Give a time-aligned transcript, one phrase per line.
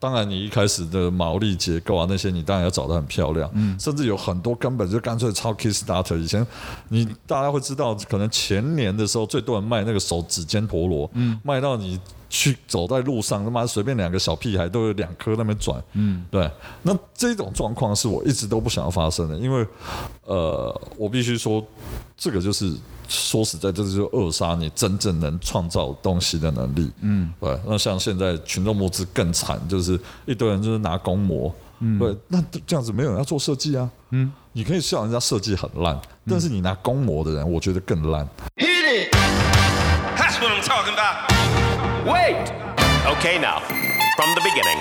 [0.00, 3.50] 当然你一开始的毛利结构啊那些，你当然要找得很漂亮。
[3.54, 6.16] 嗯，甚至有很多根本就干脆抄 Kickstarter。
[6.16, 6.46] 以前
[6.88, 11.98] 你大家会知道，可能前年的时候最多人卖那个手指尖陀螺，嗯，卖到你
[12.28, 15.82] 去走在路上，他妈随便两个小屁孩都有两颗那边转。
[15.94, 16.50] 嗯，对。
[16.82, 19.66] 那这种状况是我一直都不想要发生的，因为
[20.24, 21.64] 呃，我必须说，
[22.16, 22.72] 这个就是。
[23.10, 26.90] 说实在，这就是扼杀你真正能创造东西的能力。
[27.00, 27.58] 嗯，对。
[27.64, 31.50] 那像现在群众募资更惨，就是一堆人就是拿公模。
[31.78, 32.14] 嗯，对。
[32.26, 33.90] 那这样子没有人要做设计啊。
[34.10, 35.98] 嗯，你可以笑人家设计很烂，
[36.28, 38.28] 但是你拿公模的人，我觉得更烂。
[38.56, 39.16] Hit it!
[40.18, 41.37] That's what I'm talking about.
[42.06, 42.52] Wait.
[43.06, 43.60] Okay, now
[44.16, 44.78] from the beginning.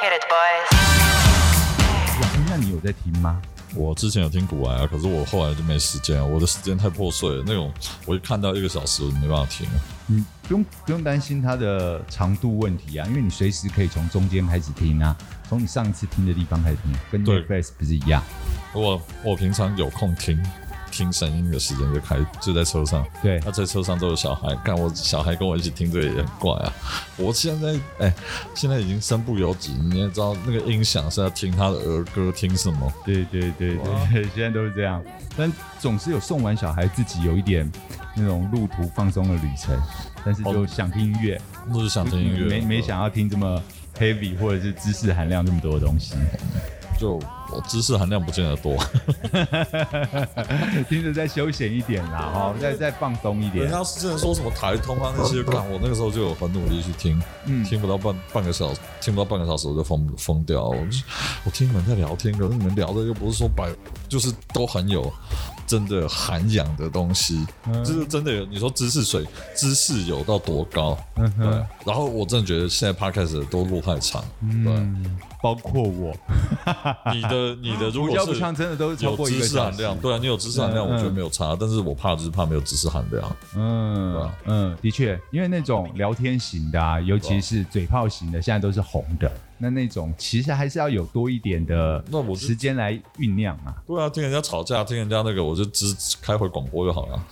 [0.00, 0.68] Hit it, boys.
[2.48, 3.40] 那你有在听吗？
[3.74, 7.44] 我之前有听古癌啊，可是我后来就没时间，我的时间太破碎了。
[7.46, 7.72] 那种
[8.06, 9.80] 我一看到一个小时，我就没办法听了。
[10.08, 15.14] 嗯，不用不用担心它的长度问题啊，因为你随时可以从中间开始听啊，
[15.48, 18.22] 从你上一次听的地方开始听，跟 Netflix 不是一样。
[18.72, 20.42] 我我平常有空听。
[20.90, 26.72] 听声音的时间就开就在车上，对，他在车上都有小孩，看我小孩跟我一起听这个也很怪啊。
[27.16, 28.14] 我现在哎、欸，
[28.54, 32.92] 现在已经身不由己，你也知道那个音响是要听他的儿歌，听什么？
[33.04, 35.02] 对对对对， 现在都是这样。
[35.36, 37.70] 但总是有送完小孩自己有一点
[38.14, 39.78] 那种路途放松的旅程，
[40.24, 41.40] 但是就想听音乐，
[41.72, 43.62] 就、哦、是想听音乐，没没想要听这么
[43.98, 46.14] heavy 或者是知识含量这么多的东西。
[46.98, 47.18] 就
[47.52, 48.76] 我知识含量不见得多，
[50.88, 53.64] 听着再休闲一点啦，哈，再再放松一点。
[53.64, 60.64] 人家之前说什么台通啊那些，看我那个时候就有很努力去听，嗯，听不到半半个小时，听不到半个小时我就疯疯掉。
[60.64, 60.76] 我
[61.44, 63.68] 我听你们在聊天，可是你们聊的又不是说百，
[64.08, 65.12] 就是都很有。
[65.70, 68.44] 真的涵养的东西，嗯、就是真的有。
[68.46, 70.98] 你说知识水，知识有到多高？
[71.14, 71.46] 嗯、对。
[71.86, 75.10] 然后我真的觉得现在 podcast 都路太长，嗯、对。
[75.40, 76.12] 包括我，
[77.14, 81.52] 你的你的 如果是真的都有知识含量，对啊，你有知识含量，我觉得没有差。
[81.52, 83.36] 嗯、但是我怕就是怕没有知识含量。
[83.54, 89.30] 嗯，吧嗯，的确，因为那种聊天型的啊，尤其是嘴炮型的，现在都是红的。
[89.60, 93.74] 那那种其实还是要有多一点的那我时间来酝酿嘛。
[93.86, 97.26] 对啊，听人家吵架，听人家那个，我就只开回广播就好了。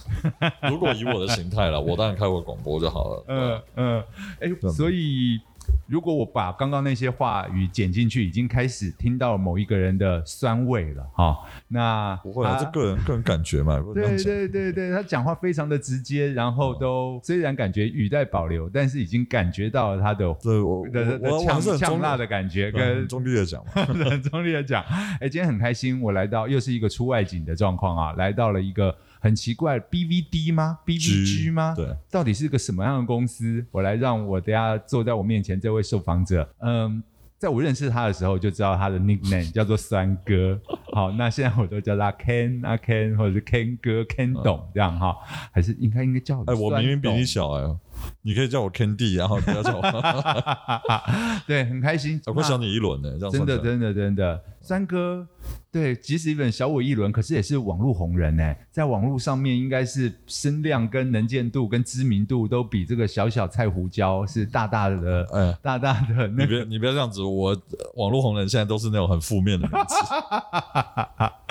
[0.70, 3.24] 如果以我的形态了，我当然开回广播就好了。
[3.28, 4.04] 嗯嗯，
[4.40, 5.40] 哎、欸，所以。
[5.86, 11.38] 如果我把刚刚那些话语剪进去，已经开始听到某一个人的酸味了哈。
[11.68, 13.82] 那不会啊，这个人个人感觉嘛。
[13.94, 24.84] 对对对对，他讲话非常的直接，然后都虽然感觉语带保留，但是已经感觉到了他的对我的呛呛辣的感觉，跟中立的讲嘛，很中立的 讲。
[25.20, 28.94] 哎，今天很开心，我来到又是一个出外景的状况啊，来到了一个。
[29.20, 31.74] 很奇怪，BVD 吗？BVG 吗？
[31.76, 33.64] 对，到底是个什么样的公司？
[33.70, 37.02] 我来让我等下坐在我面前这位受访者，嗯，
[37.38, 40.60] 在我认识他的时候就知道他的 nickname 叫做酸哥。
[40.92, 45.16] 好，那现在我都叫他 Ken 啊 Ken 或者是 Ken 哥 Ken 董这样哈，
[45.52, 47.76] 还是应该应该叫哎，我明明比你小哎，
[48.22, 49.82] 你可以叫我 D，然后不要叫我，
[51.46, 55.26] 对，很开心， 我会小你一轮呢，真的真的真的，三哥。
[55.70, 66.46] 对，即使一本小我一轮，可是也是网络红人呢，在网络上面应该是声量跟能见度跟知名度都比这个小小菜胡椒是大大的，呃，大大的、那个。
[66.46, 67.54] 你别你不要这样子，我
[67.96, 69.94] 网络红人现在都是那种很负面的名字。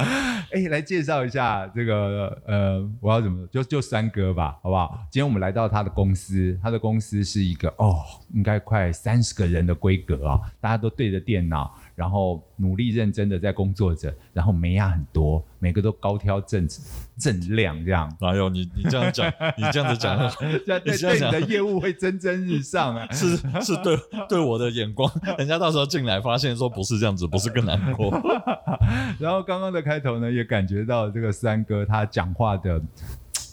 [0.51, 5.05] 哎，来介绍一下这个呃，我要怎么就就三哥吧，好不好？
[5.11, 7.97] 今天我们来到他的公司，他的公司是一个哦，
[8.33, 11.75] 应该快三十个人的规格啊、大家都对着电脑。
[11.97, 16.67] 然后努力认真的在工作着，然后眉亚很多，每个都高挑正
[17.17, 18.07] 正亮这样。
[18.19, 19.27] 哎呦你你这样讲，
[19.57, 23.07] 你这样子讲，对对，你的业务会蒸蒸日上啊。
[23.11, 23.97] 是是对
[24.29, 28.11] 对我的眼光，人家到时候进来发现说不是这样子，不是更难过。
[29.17, 32.79] 然后刚刚的开头呢，也感觉到这个三哥他讲话的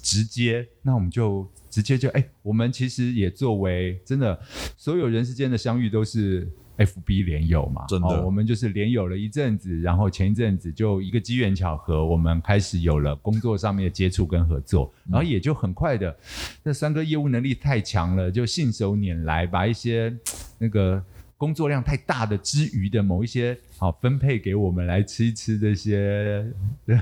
[0.02, 4.38] 直接，那我们就直接就哎，我们其实也作为真的，
[4.76, 6.46] 所有人世间的相遇都是。
[6.78, 16.16] FB 连友嘛，真的，哦，我们就是连友了一阵子，然后前一阵子就一个机缘巧合，我们开始有了工作上面的接触跟合作，然后也就很快的，
[16.62, 20.14] 那三哥业务能力太强了，就信手拈来把一些
[20.58, 21.02] 那个。
[21.44, 26.42] 工作量太大的之余的某一些好分配给我们来吃一吃这些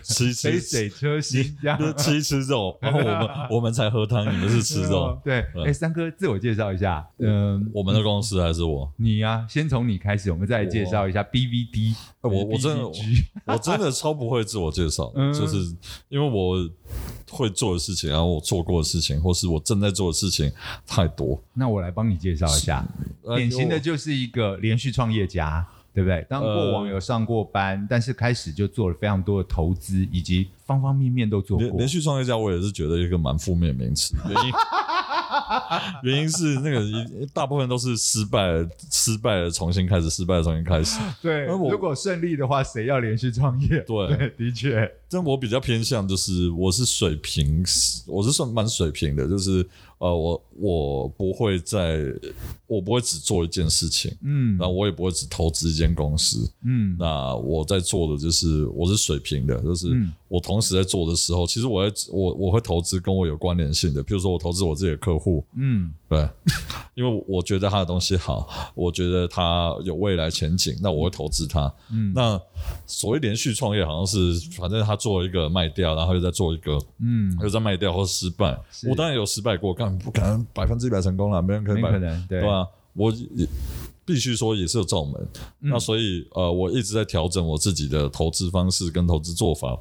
[0.03, 5.17] 吃一吃杯水车薪这样吃一吃肉，然 后我们我们才喝汤，你们是吃肉。
[5.25, 8.93] 对，哎、三哥自我介绍一下，嗯，我们的公司还是我？
[8.97, 11.95] 你呀、啊，先从你开始，我们再来介绍一下 BVD。
[12.23, 12.85] 我我真的
[13.47, 15.57] 我真的超不会自我介绍，嗯、就是
[16.09, 16.69] 因为我
[17.33, 20.53] 会做的事情，然后我做过的事情，或是我正在做的事情
[20.87, 21.43] 太多。
[21.55, 22.87] 那我来帮你介绍一下，
[23.37, 26.25] 典型的就是一个连续创业家，对不对？
[26.29, 31.69] 当过往有上过班，呃、但是开始就做了非常多的投资，以及方方面面都做过。
[31.79, 34.53] 连续创业家，我也是觉得一个蛮负面名词， 原因。
[36.03, 36.83] 原因是那个
[37.33, 38.39] 大部分都是失败，
[38.91, 40.99] 失败了重新开始，失败了重新开始。
[41.23, 43.81] 对，如果顺利的话，谁要连续创业？
[43.81, 44.91] 对，对，的确。
[45.09, 47.65] 但我比较偏向就是，我是水平，
[48.07, 49.67] 我是算蛮水平的，就是
[50.03, 52.03] 呃，我我不会在，
[52.67, 59.87] 我不会只做一件事情，嗯，那我也不会只投资一间公司，嗯，那我在做的就是我是水平的，就是
[60.33, 66.27] 我同时在做的时候，其实我在我我会投资跟我有关联性的，比如说我投资我自己的客户，嗯，对，
[66.97, 72.41] 因为我觉得他的东西好，我觉得他有未来前景，那我会投资他，嗯，那
[72.87, 74.97] 所谓连续创业，好像是反正他。
[75.03, 78.57] 做一个卖掉，然后又再做一个，嗯，又再卖掉或失败。
[78.89, 82.65] 我当然有失败过，干不可能百分之一百成功了，没人可以，没可能，对吧？
[82.93, 83.49] 我也
[84.05, 85.15] 必须说也是有罩门。
[85.63, 89.77] 嗯、那所以呃，我一直在调整我自己的投资方式跟投资做法。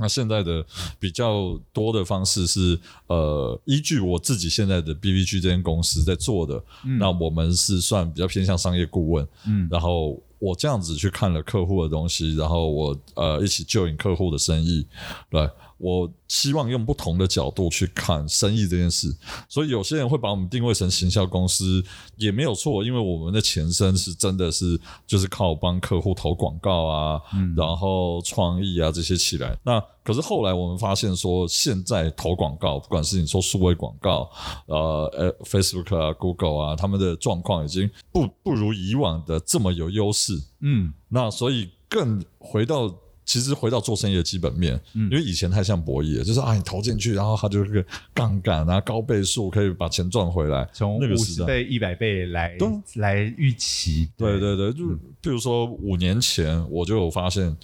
[0.00, 0.64] 那现在的
[0.98, 10.20] 比较多的方式是呃，依据我自己现在的 BBG 这间公司在做的，嗯、那我们是算比较偏向商业顾问，嗯，然后。
[10.40, 14.86] 我这样子去看了客户的东西，然后我呃一起就引客户的生意，
[15.28, 15.46] 对，
[15.80, 19.12] 我希望用不同的角度去看生意这件事。
[19.48, 21.82] 所以有些人会把我们定位成行销公司，
[22.16, 29.58] 也没有错，因为我们的前身是真的是就是靠帮客户投广告啊，嗯、然后创意啊这些起来。
[29.64, 34.30] 那可是后来我们发现说，现在投广告，不管是你说数位广告，
[34.66, 40.40] 呃，Facebook 啊、Google 啊，他们的状况已经不不如以往的这么有优势。
[40.60, 42.92] 嗯，那所以更回到
[43.24, 54.10] 其实回到做生意的基本面，嗯，因为以前太像博弈了，就是啊，你投进去，然后它就是个杠杆啊，高倍数可以把钱赚回来，从五十倍、一百倍来对来预期。
[54.16, 54.88] 对对对，就
[55.20, 57.56] 比如说五年前我就有发现。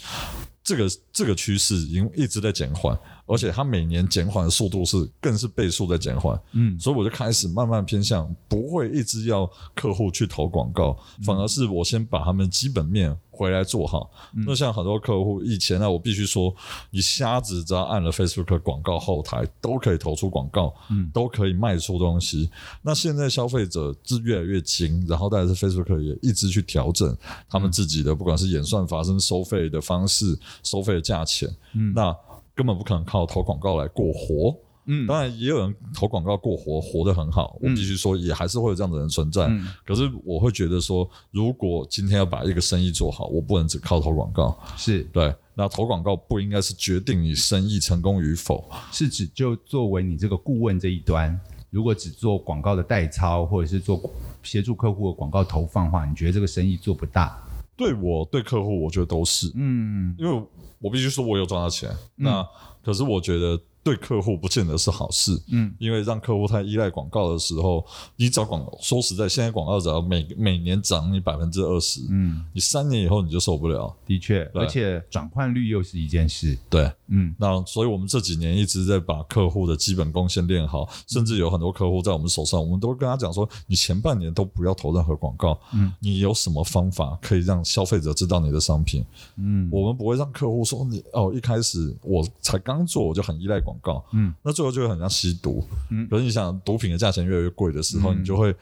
[0.66, 6.40] 这个这个趋势已经一直在减缓，而且它每年减缓的速度是更是倍数在减缓。
[6.52, 14.10] 嗯，所以我就开始慢慢偏向不会一直要客户去投广告，反而是我先把他们基本面回来做好。
[14.34, 16.54] 嗯、那像很多客户以前呢，我必须说，
[16.90, 22.50] 你瞎子只要按了 Facebook 广告后台都可以投出广告，嗯，都可以卖出东西。
[22.82, 27.16] 那现在消费者是越来越精，然后但是 Facebook 也一直去调整
[27.48, 30.38] 他们自己的，不管是演算法、生收费的方式。
[30.62, 32.16] 收费的价钱，嗯，那
[32.56, 34.56] 根本不可能靠投广告来过活，
[34.86, 37.58] 嗯，当然也有人投广告过活，活得很好。
[37.60, 39.44] 我必须说，也还是会有这样的人存在。
[39.46, 44.58] 嗯，可是我会觉得说，如果今天要把一个生意做好，我不能只靠投广告。
[44.74, 51.38] 是对，那投广告不应该是决定你生意成功与否，是指就作为你这个顾问这一端，
[51.68, 54.00] 如果只做广告的代操，或者是做
[54.42, 57.38] 协助客户的广告投放的话，你觉得这个生意做不大？
[57.76, 60.42] 对我对客户，我觉得都是，嗯，因为
[60.78, 62.48] 我必须说，我有赚到钱，嗯、那
[62.84, 63.60] 可是我觉得。
[63.86, 67.86] 对客户不见得是好事，嗯，因为让客户太依赖广告的时候，
[68.16, 73.94] 你找广告，说实在，现在广告只要每每年涨你百分之二十，嗯，你三年以后你就受不了。
[74.04, 89.04] 的确，而且转换率又是一件事，对，嗯，那所以我们这几年一直在把客户的基本功先练好，甚至有很多客户在我们手上，我们都会跟他讲说，你前半年都不要投任何广告，嗯，你有什么方法可以让消费者知道你的商品？
[89.36, 93.86] 嗯，我们不会让客户说你哦，一开始我才刚做我就很依赖广告。
[93.86, 98.52] 告，嗯，那最后就会很像吸毒，嗯，可是你想，毒品的价钱越来越贵的时候，嗯、你就会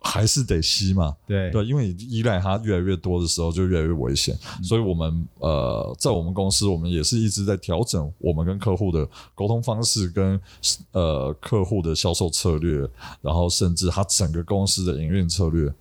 [0.00, 4.38] 还是得吸嘛，对对，因为你依赖它越来越多的时候，就越来越危险。
[4.58, 10.40] 嗯、所以，我们呃，在我们公司，我们也是一直在调整我们跟客户的沟通方式，跟
[10.92, 12.88] 呃客户的销售策略，
[13.20, 15.72] 然后甚至他整个公司的营运策略。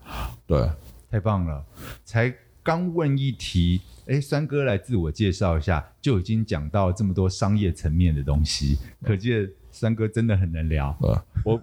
[0.48, 0.68] 对，
[1.12, 1.64] 太棒了，
[2.04, 3.82] 才刚问一题。
[4.06, 10.96] 哎，三哥来自我介绍一下，就已经讲到这么多商业层面的东西，可见酸哥真的很能聊。
[11.44, 11.60] 我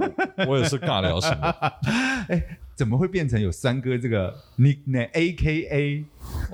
[0.46, 1.50] 我也是尬聊型的。
[2.28, 6.04] 哎，怎么会变成有三哥这个 nickname？AKA？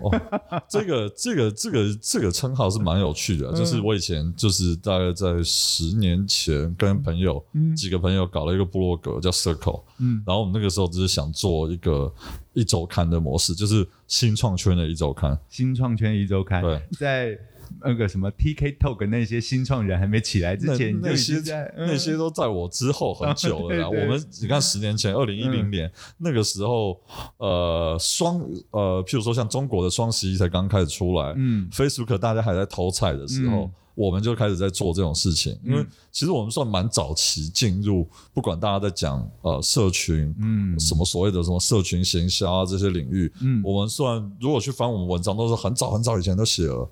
[0.00, 7.44] 哦，这个这个这个这个称号是蛮有趣的，就是我以前就是大概在十年前跟朋友
[7.76, 12.12] 几个朋友搞了一个部落格叫 Circle，嗯，然后我们那个时候只是想做一个
[12.52, 17.38] 一周刊的模式，就是新创圈的一周刊，新创圈一周刊，对，在
[17.82, 21.38] 那个什么 TikTok 那些新创人还没起来之前，那，那些、
[21.76, 23.88] 嗯、那些都在我之后很久了啦。
[23.90, 27.00] 对对对，我们你看，十年前，二零一零年、嗯、那个时候，
[27.38, 28.40] 呃，双
[28.70, 33.64] 呃，譬如说像中国的双十一才刚开始出来，嗯，Facebook 大家还在偷菜的时候。
[33.64, 46.88] 嗯我们就开始在做这种事情，因为其实我们算蛮早期进入，不管大家在讲呃社群，嗯，什么所谓的什么社群行销啊这些领域，嗯，我们算如果去翻我们文章，都是很早很早以前都写了，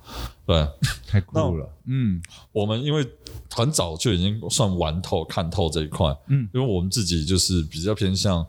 [0.46, 0.66] 对，
[1.06, 2.20] 太酷了，嗯，
[2.52, 3.06] 我们因为
[3.50, 8.44] 很早就已经算玩透看透这一块，嗯，因为我们自己就是比较偏向。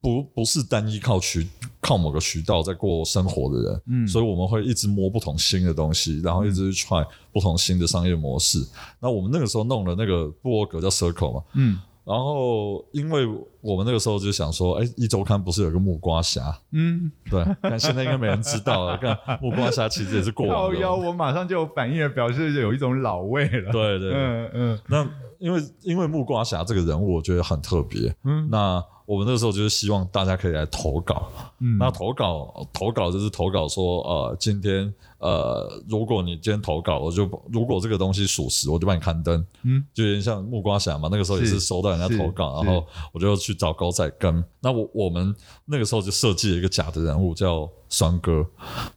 [0.00, 1.46] 不不是单一靠渠
[1.80, 8.60] 靠某个渠道在过生活的人，嗯，所以我们会一直摸不同新的东西，然后一直去 try 不同新的商业模式。
[8.60, 8.66] 嗯、
[9.00, 13.26] 那我们那个时候弄了那个部落格叫 Circle 嘛，嗯，然后因为
[13.60, 18.96] 我们那个时候就想说，哎，一周刊不是有个木瓜侠，嗯，对，但现在应该没人知道了。
[19.02, 23.72] 看木瓜侠其实也是过往的，我马上就有反应，表示有一种老味了。
[23.72, 25.08] 对对，嗯嗯，那
[25.40, 28.80] 因为因为木瓜侠这个人物，我觉得很特别，嗯，那。
[29.08, 44.42] 我们那个时候就是希望大家可以来投稿，嗯，那投稿投稿就是投稿说，呃，今天呃，如果你今天投稿，我就如果这个东西属实，我就帮你刊登，嗯，就有点像木瓜侠嘛，那个时候也是收到人家投稿，然后我就去找狗仔跟。
[44.60, 45.34] 那我我们
[45.64, 48.44] 那个时候就设计了一个假的人物叫双哥，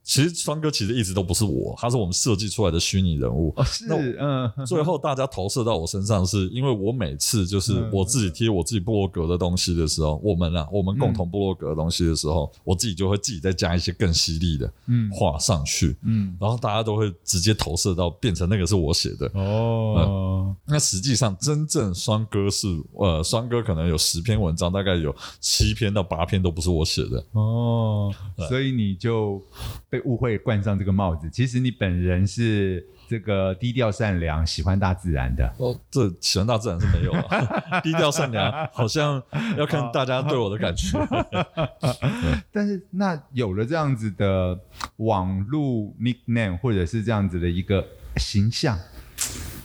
[0.03, 3.53] 其实双哥其实一直都不是我，他是我们设计出来的虚拟人物。
[3.55, 3.85] 哦，是，
[4.19, 10.19] 嗯，最后大家投射到我身上，是因为我每次就是我自己贴我自己部落格的东西的时候。
[10.23, 14.71] 我们啊，我们共同部落格的东西的时候，嗯、我自己就会自己再加一些更犀利的
[15.11, 20.55] 话上去，嗯，然后大家都会直接投射到变成那个是我写的哦、嗯。
[20.65, 28.13] 那实际上真正双哥是呃，双哥可能有十篇文章，大概有七篇到八篇都不是我写的哦，
[28.49, 29.41] 所以你就
[29.89, 31.29] 被误会冠上这个帽子。
[31.31, 32.87] 其实你本人是。
[33.11, 37.81] 这个低调善良、喜欢大自然的哦，这喜欢大自然是没有啊。
[37.83, 39.21] 低调善良好像
[39.57, 40.97] 要看大家对我的感觉。
[42.53, 44.57] 但是那有了这样子的
[44.95, 48.79] 网络 nickname 或者是这样子的一个形象，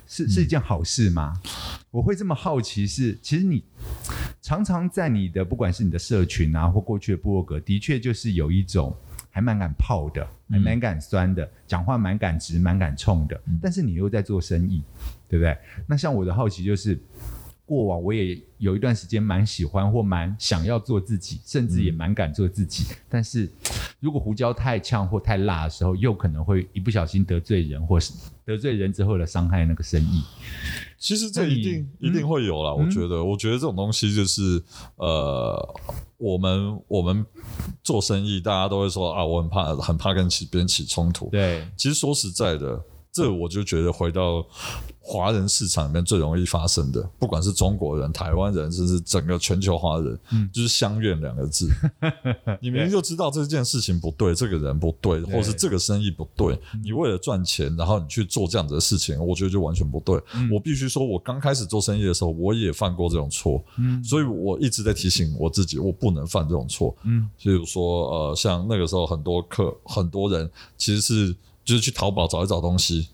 [0.09, 1.33] 是是一件好事吗？
[1.45, 1.51] 嗯、
[1.93, 3.63] 我会这么好奇是，其实你
[4.43, 8.93] 常常在你的不管是你的社群啊，或过去的部落格，的确就是有一种。
[9.37, 13.39] 还蛮敢泡的，还蛮敢酸的，讲、嗯、话蛮敢直，蛮敢冲的。
[13.61, 14.83] 但是你又在做生意，
[15.29, 15.55] 对不对？
[15.87, 16.99] 那像我的好奇就是，
[17.67, 22.85] 过往我也有一段时间蛮喜欢或蛮想要做自己，甚至也蛮敢做自己。
[22.91, 23.51] 嗯、但是
[24.01, 28.13] 如果胡椒太呛或太辣的时候，又可能会一不小心得罪人，或是
[28.45, 30.23] 得罪人之后的伤害那个生意。
[30.97, 34.63] 其实这一定一定会有啦，嗯、我觉得，我觉得这种东西就是
[34.97, 35.75] 呃。
[36.19, 37.27] 我们我们
[37.83, 41.29] 做生意，大家都会说啊，我很怕很怕跟起别人起冲突。
[41.29, 42.83] 对，其实说实在的，
[43.17, 44.47] 这我就觉得回到
[45.01, 51.67] 华人市场里面最容易发生的，不管是中国人、台湾人，甚至整个全球华人，嗯，就是相怨两个字。
[52.61, 60.21] 你明明就知道这件事情不对，这个人不对，或是这个生意不对，你为了赚钱，然后你去做这样子的事情，我觉得就完全不对。
[60.53, 71.35] 我必须说，我刚开始做生意的时候，我也犯过这种错，嗯，所以我一直在提醒我自己，我不能犯这种错，嗯，比如说呃，像那个时候很多客很多人其实是
[71.67, 73.09] 就是去淘宝找一找东西。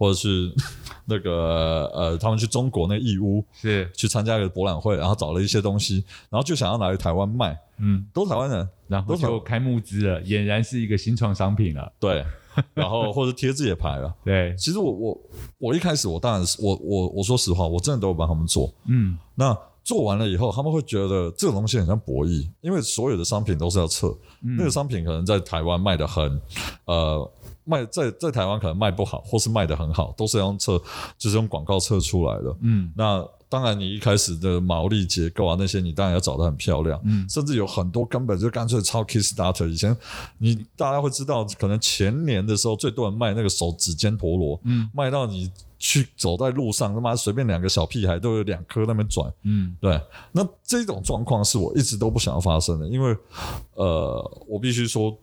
[0.00, 0.50] 或者是
[1.04, 12.24] 那个呃，他们去中国那个义乌，是去参加一个博览会，然后找了一些东西，然后就想要拿去台湾卖，嗯，都是台湾人，然后就开募资了，俨然是一个新创商品了，对，
[12.72, 15.20] 然后或者贴自己的牌了， 对，其实我我
[15.58, 19.54] 我一开始我当然是我我我说实话，我真的都有帮他们做，嗯，那
[19.84, 26.40] 做完了以后，他们会觉得这种东西很像博弈，因为所有的商品都是要测，嗯、那个商品可能在台湾卖的很，
[26.86, 27.30] 呃。
[27.70, 30.76] 卖在在台湾可能卖不好，或是卖的很好，都是用测，
[31.16, 32.56] 就是用广告测出来的。
[32.62, 37.00] 嗯，那当然，你一开始的毛利结构啊那些，你当然要找得很漂亮。
[37.04, 39.68] 嗯，甚至有很多根本就干脆抄 Kickstarter。
[39.68, 39.96] 以前
[40.38, 45.50] 你大家会知道，可能前年的时候最多人卖那个手指尖陀螺，嗯，卖到你
[45.80, 49.32] 去走在路上，他妈随便两个小屁孩都有两颗那边转。
[49.42, 50.00] 嗯，对。
[50.30, 53.16] 那这种状况是我一直都不想要发生的，因为
[53.74, 55.16] 呃，我必须说，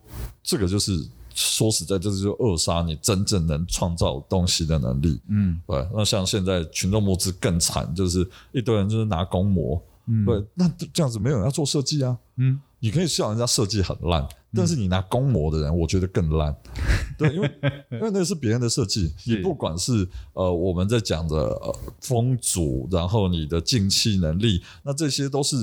[0.44, 0.92] 这个就是。
[1.40, 5.22] 说实在，这就是扼杀你真正能创造东西的能力。
[5.28, 5.88] 嗯，对。
[5.94, 9.80] 那像现在群众募资更惨，就是一堆人就是拿公模。
[10.08, 10.44] 嗯，对。
[10.56, 12.18] 那这样子没有人要做设计啊。
[12.38, 16.56] 嗯，你可以笑人家设计很烂，但是你拿公模的人，我觉得更烂。
[17.18, 17.52] 对，因为
[17.92, 25.56] 因为那是别人的设计，你不管是呃我们在讲的呃风阻，然后你的进气能力，那这些都是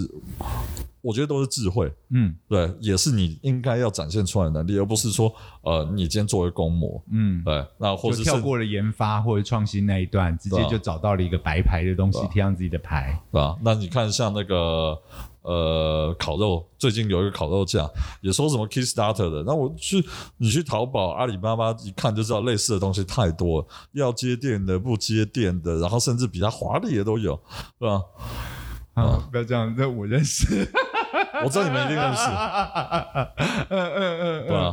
[1.01, 1.93] 我觉得都是智慧。
[2.11, 13.57] 嗯，对，也是你应该要展现出来的能力，而不是说呃你今天作为公模，嗯，对，那或者是跳过了研发或者创新那一段，直接就找到了一个白牌的东西贴上自己的牌，对吧？
[13.63, 15.01] 那你看像那个。
[15.45, 17.87] 呃，烤肉最近有一个烤肉架，
[18.23, 20.03] 也说什么 Kickstarter 的，那我去
[20.39, 27.39] 你去淘宝、阿里巴巴一看就知道，类似的东西太多，要接电的、不接电的，然后甚至比它华丽的都有，
[27.79, 28.03] 是吧？
[28.95, 30.67] 啊，不要这样，这我认识。
[31.43, 32.31] 我知道你们一定认识，
[33.71, 34.73] 嗯嗯嗯，对啊，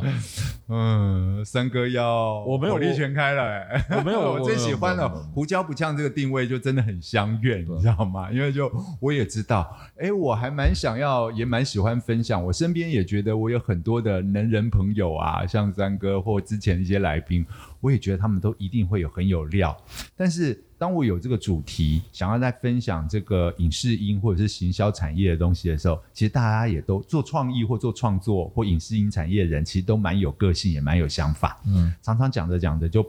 [0.68, 8.30] 嗯，三哥要我没有火力全开了，哎，我没有， 我最喜欢的胡椒不呛这个定位就真的很相悦，你知道吗？
[8.30, 17.44] 因为就我也知道，哎，我还蛮想要，也蛮喜欢分享，我身边也觉得我有很多的能人朋友啊，像三哥或之前一些来宾，
[17.82, 19.76] 我也觉得他们都一定会有很有料，
[20.16, 20.58] 但是。
[20.82, 31.56] 当我有这个主题，想要在分享这个影视音或者是行销产业的东西的时候，其实大家也都做创意或做创作或影视音产业的人，其实都蛮有个性，也蛮有想法。
[31.68, 33.08] 嗯，常常讲着讲着就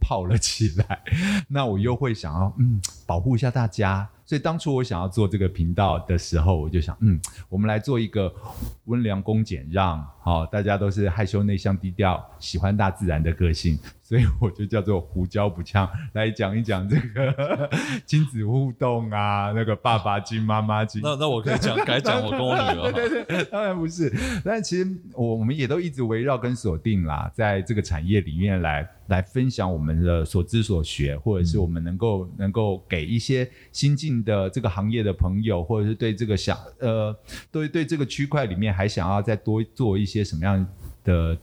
[0.00, 1.02] 泡了起来。
[1.50, 4.08] 那我又会想要嗯保护一下大家。
[4.28, 7.18] 所以当初我想要做这个频道的时候，我就想，嗯，
[7.48, 8.30] 我们来做一个
[8.84, 17.70] 温良恭俭让，好，大家都是害羞内向低调，喜欢大自然的个性，所以我就叫做胡椒不呛，来讲一讲这个
[18.04, 21.00] 亲子互动啊，那个爸爸经妈妈经。
[21.02, 22.92] 那那我可以讲改讲我跟我女儿？
[22.92, 24.12] 对对对，当然不是，
[24.44, 34.08] 但其实我我们也都一直围绕跟锁定啦，在这个产业里面来来分享我们的所知所学，或者是我们能够、嗯、能够给一些新进。
[34.18, 37.16] 的这个行业的朋友，或者是对这个想呃，
[37.52, 40.66] 对对这个区块里面还想要再多做一些什么样
[41.04, 41.38] 的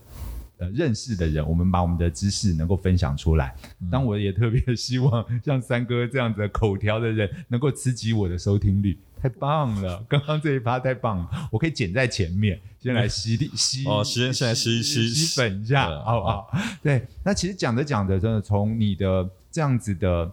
[0.58, 3.56] 呃认识的人，我们把我们的知识能够分享出来。
[3.90, 10.04] 当我也特别希望像三哥这样子的口条的人，能够刺激我的收听率，太棒了！
[10.08, 16.50] 刚刚这一趴太棒了，我可以剪在前面，先来吸力 吸哦，先先来吸吸吸粉一下，好不好？
[16.82, 20.30] 对，那其实讲着讲着，真的从你的这样子的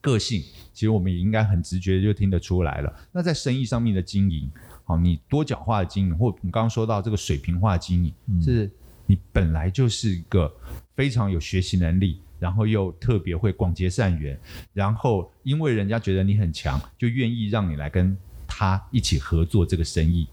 [0.00, 0.42] 个性。
[0.72, 2.92] 其实我们也应该很直觉就听得出来了。
[3.12, 4.50] 那在生意上面的经营，
[4.82, 8.68] 好，你多角化的经营，或你刚刚说到这个水平化的经营，嗯、是
[9.06, 10.52] 你本来就是一个
[10.96, 14.38] 非常有学习能力，然后又特别会广结善缘，
[14.74, 18.14] 然后因为人家觉得你很强，就愿意让你来跟
[18.46, 20.26] 他一起合作这个生意。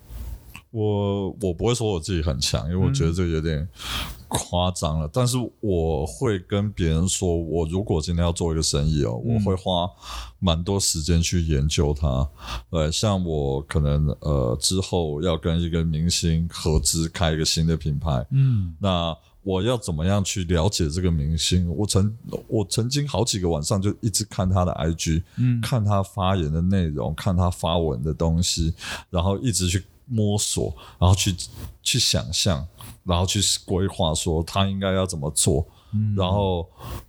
[0.72, 3.66] 我我不会说我自己很强，因为我觉得这有点
[4.28, 5.08] 夸张了。
[5.08, 9.90] 嗯、但是我会跟别人说，我如果今天要做一个生意哦，嗯、我会花
[10.40, 12.30] 蛮多时间去研究它。
[12.72, 21.70] 呃，像我可能呃之后要跟一个明星合资开一个新的品牌，嗯，那我要怎么样去了解这个明星？
[21.76, 28.74] 我曾我曾经好几个晚上就一直看他的 IG，嗯，看他发言的内容，看他发文的东西，
[29.10, 29.84] 然后一直去。
[30.14, 31.34] 摸索，然后去
[31.82, 32.68] 去想象，
[33.06, 35.66] 然后去规划，说他应该要怎么做。
[35.94, 36.68] 嗯、然后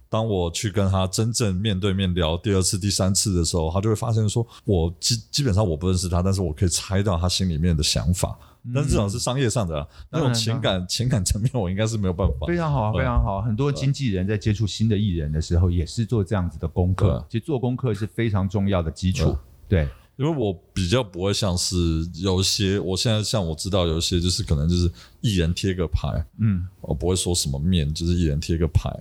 [0.09, 8.39] 当我去跟他真正面对面聊第二次、第三次的时候，他就会发现说，我基基本上我不认识他，但是我可以猜到他心里面的想法。
[8.65, 12.47] 嗯、但是这种是商业上的、啊，那种情感、嗯、情感层面，我应该是没有办法。
[12.47, 13.43] 非常好，非常好。
[13.43, 17.25] 很多经纪人在接触新的艺人的时候，也是做这样子的功课。
[17.29, 19.37] 其实做功课是非常重要的基础。
[19.69, 19.89] 对。
[20.17, 21.75] 因为我比较不会像是
[22.17, 24.89] 有些，我现在像我知道有些就是可能就是
[25.23, 26.07] 艺人贴个牌，
[26.39, 28.95] 嗯，我不会说什么面，就是艺人贴个牌，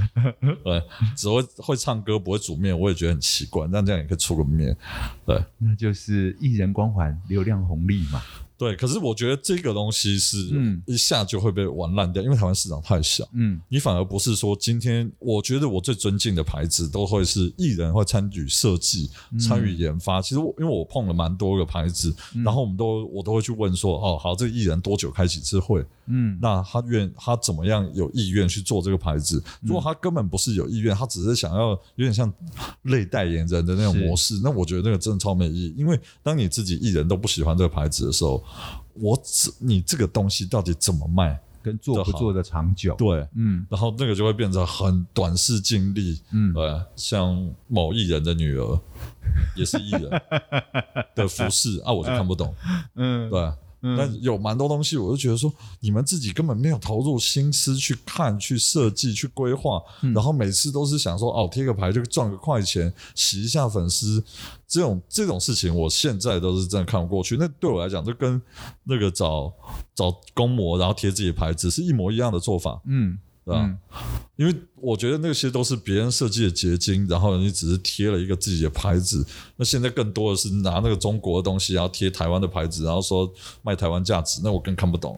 [0.62, 0.82] 对，
[1.16, 4.76] 只会会唱歌不会煮面，我也觉得很奇怪，但这样也可以出个面，
[5.24, 8.22] 对，那就是艺人光环、流量红利嘛。
[8.60, 10.36] 对，可是我觉得这个东西是
[10.84, 13.26] 一下就会被玩烂掉，嗯、因为台湾市场太小。
[13.32, 20.18] 嗯，你反而不是说今天，我觉得我最尊敬的牌子都会是艺人会参与设计、参与研发。
[20.18, 25.82] 嗯、其实我因为我碰了蛮多个牌子，嗯、然后我们都我都会去问说，哦，好，这个艺人多久开几次会？
[26.10, 29.42] 嗯，那他愿他怎么样有意愿去做这个牌子？
[29.62, 32.32] 如果他根本不是有意愿，他只是想要有点像
[32.82, 35.74] 类代言人的那种模式，那我觉得那个真的超没意义。
[35.76, 38.44] 因为当你自己艺人都不喜欢这个牌子的时候，
[38.94, 42.94] 我只你这个东西到底怎么卖，跟做不做的长久？
[42.96, 48.80] 对，嗯，然后那个就会变成很短视尽力，嗯，对，像某艺人的女儿
[49.56, 50.10] 也是艺人。
[51.14, 52.54] 的服饰啊，我就看不懂，
[52.96, 53.52] 嗯，对。
[53.80, 64.22] 那、嗯、有蛮多东西，我就觉得说，你们自己根本没有投入心思去看、去设计、去规划，嗯、然后每次都是想说，哦，贴个牌就赚个快钱，洗一下粉丝，
[64.68, 67.36] 这种这种事情，我现在都是真的看不过去。
[67.36, 68.40] 那对我来讲，就跟
[68.84, 69.52] 那个找
[69.94, 72.80] 找公模，然后贴自己的牌子是一模一样的做法。
[72.86, 73.18] 嗯。
[73.50, 73.64] 对吧？
[73.64, 73.78] 嗯、
[74.36, 79.26] 因为我觉得那些都是别人设计的结晶，然后你只是贴了一个自己的牌子。
[79.56, 83.30] 那现在更多的是拿那个中国的东西，然后贴台湾的牌子，然后说
[83.62, 85.16] 卖台湾价值，那我更看不懂。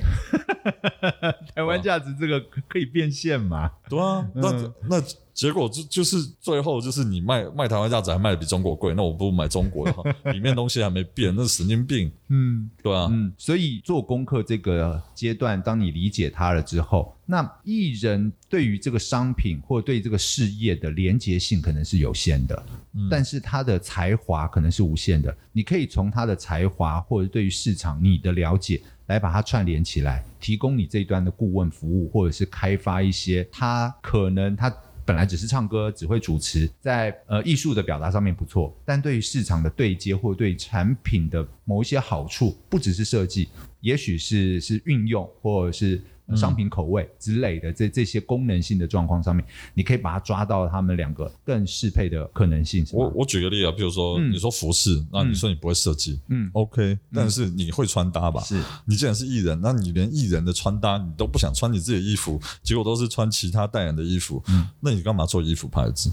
[1.55, 3.71] 台湾价值这个可以变现吗？
[3.89, 5.03] 对啊，那、嗯、那。
[5.35, 12.13] 结果就就是最后就是你卖卖台湾价值还卖的比中国贵，那我不如买中国的哈， 里面东西还没变，那是神经病。
[12.29, 25.35] 嗯，对啊，嗯，所以做功课这个阶段，当你理解它了之后，那艺人对于这个商品或对这个事业的连结性可能是有限的，嗯、但是他的才华可能是无限的。
[25.51, 34.75] 你可以从他的才华或者对于市场你的了解来把它串联起来，提供你这一端的顾问服务，或者是开发一些他可能他。
[35.05, 43.49] 本来只是唱歌，只会主持，在呃艺术的表达上面不错，但对于市场的对接或对产品的某一些好处，不只是设计，
[43.81, 46.01] 也许是是运用或者是。
[46.35, 52.87] 商品口味之类的这这些功能性的状况上面，你可以把它抓到他们两个更适配的可能性。
[52.93, 58.41] 我我举个例啊，比如说你说服饰，那你说你不会设计，嗯，OK，但是你会穿搭吧？
[58.43, 66.11] 是你既然是艺人，那你连艺人的穿搭你都不想穿你自己的衣服，结果都是穿其他代言的衣服，嗯，那你干嘛做衣服牌子？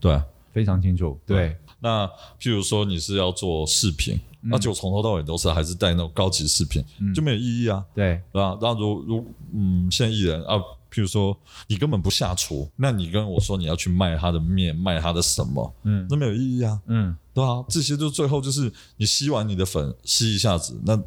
[0.00, 0.20] 对，
[0.52, 1.20] 非常清楚。
[1.26, 2.06] 对，那
[2.40, 4.18] 譬如说你是要做饰品。
[4.40, 7.84] 那就从头到尾都是还是带那种高级饰品，嗯、就没有意义啊。
[7.94, 8.56] 对，对吧？
[8.60, 10.56] 那如如嗯，现在艺人啊，
[10.92, 15.74] 譬如说你根本不下厨，那你跟我说你要去卖他的面，卖他的什么？
[15.82, 16.80] 嗯，那没有意义啊。
[16.86, 20.98] 嗯，对啊，这些就最后就是你吸完你的粉吸一下子，那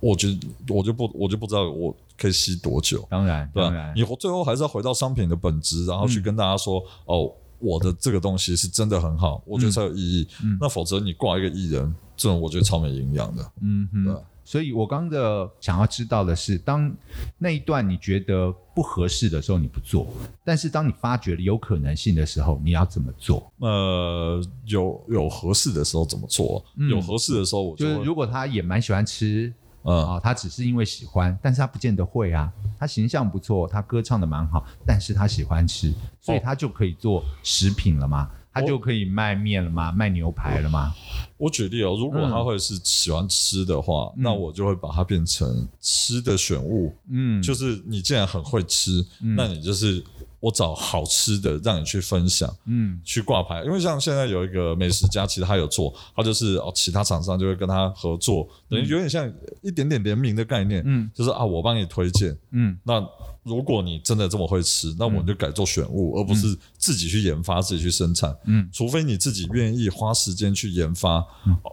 [0.00, 3.06] 我觉得我就不我就不知道我可以吸多久。
[3.10, 3.92] 当然，对吧？
[3.94, 7.32] 你最后还是要回到商品的本质，然后去跟大家说、嗯、哦。
[7.60, 10.28] 我的这个东西是真的很好，我觉得才有意义。
[10.42, 13.52] 嗯，那否则你挂一个艺人，这种我觉得超没营养的。
[13.60, 14.14] 嗯哼，对。
[14.46, 16.94] 所以我刚刚的想要知道的是，当
[17.38, 20.06] 那一段你觉得不合适的时候，你不做；
[20.44, 23.50] 但是当你发觉了有可能性的时候，你要怎么做？
[23.60, 26.62] 呃，有有合适的时候怎么做？
[26.76, 29.52] 嗯、有合适的时候，我就，就是如果他也蛮喜欢吃。
[29.86, 32.50] 嗯啊、哦，他只是因为喜欢，但是他不见得会啊。
[32.78, 38.30] 他形象不错，他歌唱的蛮好，但是他喜欢吃，所以他就可以做食品了吗？
[38.30, 39.92] 哦、他就可以卖面了吗？
[39.92, 40.94] 卖牛排了吗？
[41.36, 46.94] 我举例哦，如果他会是喜欢吃的话，嗯、那我就会把它变成吃的选物。
[47.10, 50.02] 嗯，就是你既然很会吃，嗯、那你就是。
[50.44, 59.26] 我找好吃的让你去分享，嗯，去挂牌，因为像现在有一个美食家，其实他有做，他就是哦，其他厂商就会跟他合作，等于有点像
[59.62, 63.02] 一点点联名的概念，嗯，就是啊，我帮你推荐，嗯，那
[63.42, 71.24] 如果你真的这么会吃，那我们就改做选物，而不是自己去研发、自己去生产，嗯，除非你自己愿意花时间去研发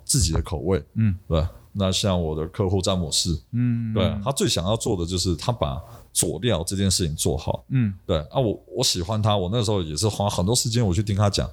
[0.05, 1.45] 自己的口味，嗯，对。
[1.73, 5.81] 那像我的客户詹姆士，嗯，对，他最想要做的就是他把
[6.13, 11.49] 佐料这件事情做好，嗯，对啊，我我喜欢他，我那时候也是花很多时间我去听他讲，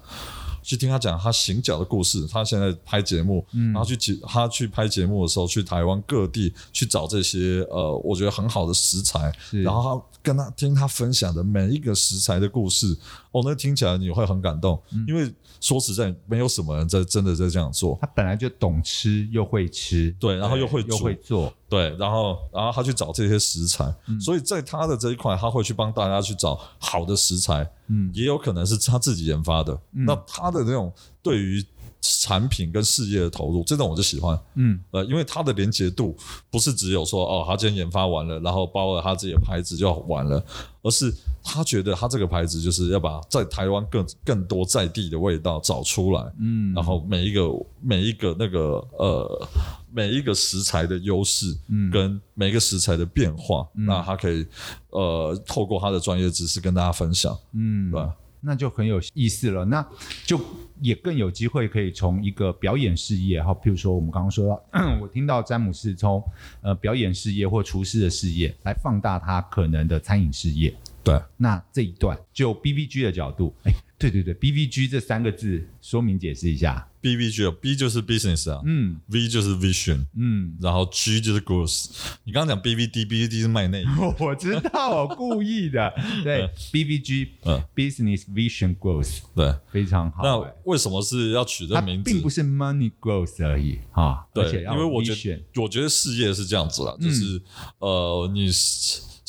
[0.61, 2.27] 去听他讲他行脚的故事。
[2.27, 9.31] 他现在拍节目，嗯，然后去他去拍节目的时候，去台湾各地去找这些呃，我觉得很好的食材，
[9.63, 12.97] 然后他跟他听他分享的每一个食材的故事，
[13.31, 15.33] 哦，那听起来你会很感动，嗯，因为。
[15.61, 17.97] 说实在，没有什么人在真的在这样做。
[17.99, 29.73] 他本来就懂吃，又会吃，对，然后又会又会做，对，然后然后他去找这些食材，嗯、所以在他的这一块，他会去帮大家去找好的食材，嗯，也有可能是他自己研发的。
[29.91, 31.61] 嗯、那他的那种对于。
[32.01, 36.15] 产品跟事业的投入，这种我就喜欢，嗯，呃，因为它的连接度
[36.49, 40.43] 不是只有说哦，他今天研发完了，然后包了他自己的牌子就完了，
[40.81, 47.49] 而是他觉得他这个牌子就是要把在台湾更更多在地的味道找出来，嗯，然后每一个
[47.81, 48.59] 每一个那个
[48.97, 49.47] 呃
[49.91, 54.45] 每一个食材的优势，嗯，跟每一个食材的变化，嗯、那他可以
[54.91, 58.15] 呃透过他的专业知识跟大家分享，嗯，对吧？
[58.41, 59.85] 那就很有意思了，那
[60.25, 60.39] 就
[60.81, 66.23] 也更有机会可以从一个表演事业，哈，譬如说我们刚刚说到， 我听到詹姆斯从
[66.61, 70.73] 呃表演事业或厨师的事业来放大他可能的餐饮事业。
[71.03, 76.87] 对，那这一段就 BBG 的角度，哎对对对，BVG 这三个字说明解释一下。
[77.01, 81.87] BVG B 就是 business 啊，嗯，V 就是 vision，嗯，然后 G 就是 growth。
[82.25, 83.85] 你刚刚讲 BVD，BVD 是卖内衣。
[84.19, 85.93] 我知道，我故意的。
[86.23, 90.23] 对，BVG，嗯，business vision growth，对，非常好。
[90.23, 92.11] 那为什么是要取这个名字？
[92.11, 94.25] 并不是 money growth 而已啊。
[94.33, 97.41] 对，因为我觉得，我觉得事业是这样子啦，就是
[97.79, 98.49] 呃，你。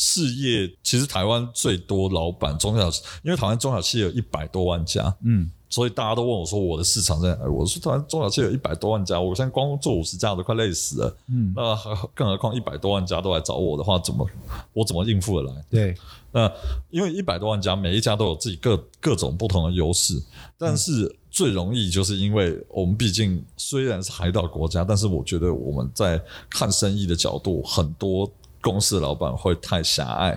[0.00, 2.88] 事业其实台湾最多老板中小，
[3.22, 7.46] 因为台湾中小企业有一百多万家，嗯，所以大家都问我说我的市场在哪？
[7.46, 11.76] 我说台湾中小企业有一百多万家，我现在光做五十家我都快累死了，嗯，那
[12.14, 14.26] 更何况一百多万家都来找我的话，怎么
[14.72, 15.64] 我怎么应付得来？
[15.68, 15.94] 对，
[16.32, 16.50] 那
[16.88, 20.18] 因为一百多万家，每一家都有自己各各种不同的优势，
[20.56, 28.32] 但是最容易就是因为我们毕竟虽然是海岛国家，但是我觉得我们在看生意的角度很多。
[28.60, 30.32] 公司的老板会太狭隘，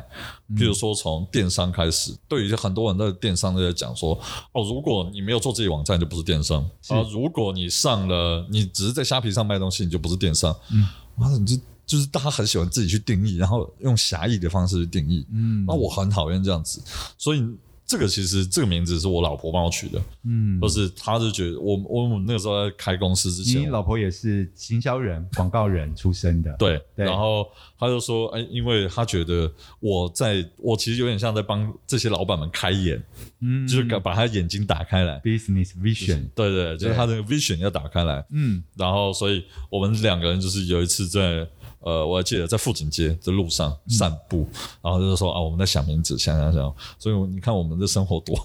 [0.56, 4.20] 比如说从电商开始，对于很多人在电商都在讲说，
[4.52, 10.56] 哦，如果你没有做自己网站，就不是电商啊；如果你上了，你只是在虾皮上卖东西，你就不是电商。
[10.72, 15.26] 嗯，妈的，你这就是大家很喜欢自己去定义，然后用狭义的方式去定义。
[15.32, 16.82] 嗯，那我很讨厌这样子，
[17.18, 17.44] 所以。
[17.86, 27.46] 这个其实这个名字是我老婆帮我取的，嗯，就是她就觉得我我那个时候在开公司之前，你老婆也是行销人、广告人出身的，对，对，然后
[27.78, 33.04] 她就说，哎，因为她觉得我在我其实有点像在帮这些老板们开眼，
[33.42, 41.48] 嗯，就是把他眼睛打开来，business vision，对对，就是他的 vision 要打开来，嗯，然后所以我们两个人就是有一次在。
[41.84, 48.36] 呃，我还记得在富锦街的路上散步，嗯、然后就是说啊，我们在想名字，想想想，所以你看我们的生活多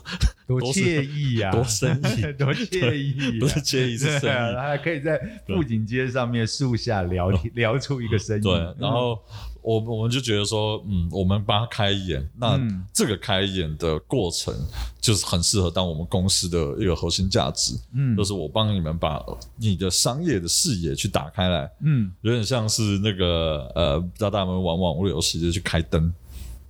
[0.46, 9.18] 多 惬意呀，多生意， 多惬意，不是惬意是生意，啊，还可以在富锦街上面树下聊天，聊出一个生意，对，然后。
[9.60, 12.58] 我我们就觉得说，嗯，我们帮他开眼，那
[12.92, 14.54] 这个开眼的过程
[15.00, 19.22] 就是很适合当我们公司的一个核心价值，嗯，就是我帮你们把
[19.56, 26.10] 你的商业的视野去打开来，嗯，有点像是那个呃，不知道大家有没有玩网络游戏，就去开灯，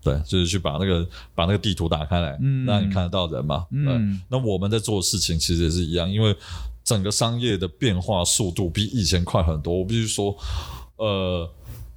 [0.03, 6.35] 对，就是去把那个把那个地图打开来，嗯，让你看得到人嘛，嗯，那我们在做的事情其实也是一样，因为
[6.83, 10.37] 整个商业的变化速度比以前快很多，我必须说，
[10.97, 11.49] 呃。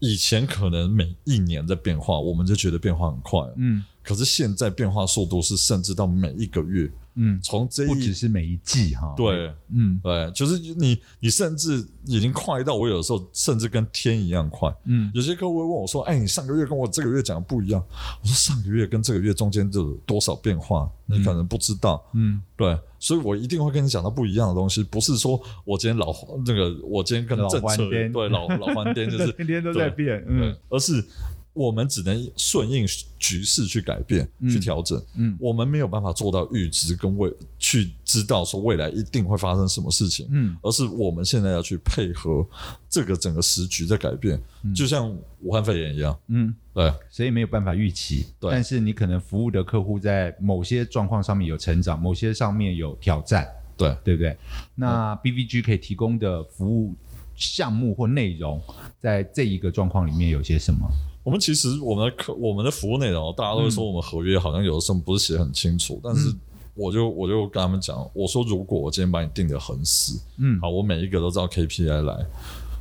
[0.02, 3.40] 以前可能每一年在变化，我们就觉得变化很快。
[3.56, 6.92] 嗯，可是现在变化速度是甚至到每一个月。
[7.16, 9.14] 嗯，从这一不只是每一季哈。
[9.18, 14.74] 对，嗯，对，就是你，你甚至已经快到我有的时候甚至跟天一样快。
[14.86, 17.84] 嗯，有些客户会问我说：“哎，你上个月跟我这个月讲的不一样。”
[18.22, 20.90] 我说：“上个月跟这个月中间就有多少变化？
[21.06, 26.14] 你可能不知道。”嗯，对，所以我一定会跟你讲到不一样的东西，不是说我今天老
[26.46, 31.04] 那个，我今天跟政策对老老翻颠就是 天天都在变，嗯，而是。
[31.54, 32.86] 我们只能顺应
[33.20, 35.02] 局势去改变、嗯、去调整。
[35.16, 40.28] 嗯，我们没有办法做到预知跟未去知道说未来一定会发生什么事情。
[40.32, 42.46] 嗯，而是我们现在要去配合
[42.90, 45.10] 这个整个时局在改变，嗯、就像
[45.42, 46.18] 武汉肺炎一样。
[46.28, 48.28] 嗯，对，所以没有办法预期。
[48.40, 53.48] 对，但是你可能服务的客户在某些状况上面有成长，某些上面有挑战。
[53.78, 54.38] 对，对不对？
[54.76, 56.94] 那 BVG 可以提供的服务
[57.36, 58.62] 项目或内容，
[59.00, 60.88] 在这一个状况里面有些什么？
[61.24, 66.34] 我们其实我们的客我们的服务内容，大家都会说我们合约好像有的时候不是写很清楚，嗯、但是
[66.74, 72.26] 我就我就跟他们讲，我说如果我今天把你定的很死，嗯，好，我每一个都照 KPI 来，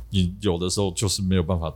[0.09, 1.71] 你有的时候就是没有办法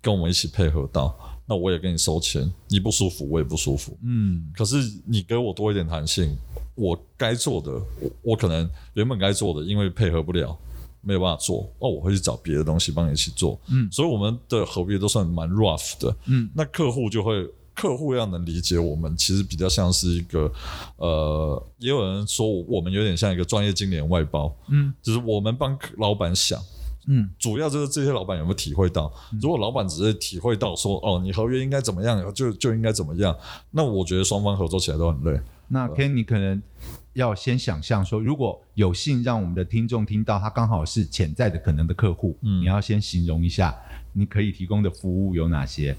[0.00, 1.14] 跟我们一起配合到，
[1.46, 6.34] 那我也跟你收钱，你不舒服我也不舒服，嗯，可是你给我多一点弹性，
[6.74, 10.56] 我该做的我我可能原本该做的，因为配合不了。
[11.00, 20.50] 没有办法做，哦，我会去找别的东西帮你一起做，嗯，所以我们的合约都算蛮 rough 的，嗯，那客户就会，客户要能理解我们，其实比较像是一个，
[20.96, 26.60] 呃，也有人说我们有点像一个专业经理人外包，嗯，就是我们帮老板想，
[27.06, 33.34] 嗯，主要就是这些老板有没有体会到，如果老板只是体会到说，哦，你合约应该怎么样，就就应该怎么样，
[33.70, 35.40] 那我觉得双方合作起来都很累。
[35.70, 36.62] 那 Ken，你可能
[37.14, 43.74] 要先想象说，如果有幸让我们的听众听到，他刚好是潜在的可能的客户，嗯，你要先形容一下
[44.12, 45.96] 你可以提供的服务有哪些。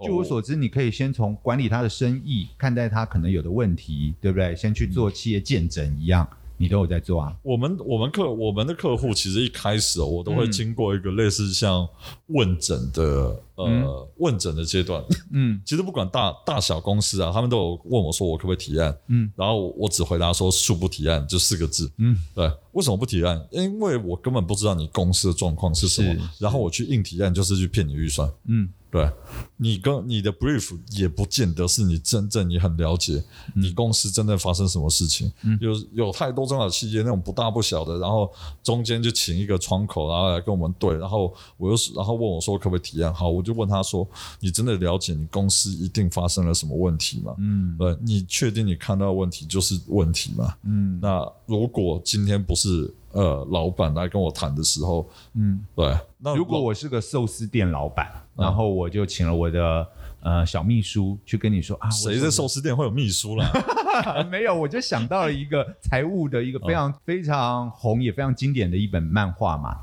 [0.00, 4.56] 据我所知，你可以先从管理他的生意，看待他可能有的问题，对不对？
[4.56, 6.28] 先去做企业见诊一样。
[6.62, 7.36] 你都有在做啊？
[7.42, 11.88] 我们我们客我们的客户其实一开始哦，我都会经过一个类似像
[12.28, 15.04] 问诊的、嗯、呃问诊的阶段。
[15.32, 18.96] 嗯，其实不管大大小公司啊，他们都有问我说我可不可以提案？
[19.08, 21.90] 嗯，然后我只回答说恕不提案，就四个字。
[21.98, 23.44] 嗯，对，为什么不提案？
[23.50, 26.14] 因为我根本不知道你公司的状况是什么。
[26.38, 28.30] 然后我去硬提案就是去骗你预算。
[28.46, 28.68] 嗯。
[28.92, 29.10] 对，
[29.56, 33.24] 你跟你的 brief 也不见得是你真正你很了解
[33.54, 35.32] 你公司真正发生什么事情。
[35.44, 38.30] 嗯、有有太多中小企业那种不大不小的，然后
[38.62, 43.14] 中间就请一个窗口，然后来跟我们对，然后我又然后问我说可不可以提案？
[43.14, 44.06] 好，我就问他说，
[44.40, 47.34] 你真的了解你公司一定发生了什么问题吗？
[47.38, 50.54] 嗯，对，你确定你看到的问题就是问题吗？
[50.64, 52.94] 嗯，那如果今天不是。
[53.12, 55.94] 呃，老板来跟我谈的时候，嗯，对。
[56.18, 59.86] 那如果我是个寿司店老板，嗯、然后我就请了我的
[60.22, 63.52] 呃小秘书去跟你说啊，谁在寿司店会有秘书啦？
[64.30, 69.76] 没有，我就想到了一个财务的一个非常、嗯、非常红也非常经典的一本漫画嘛，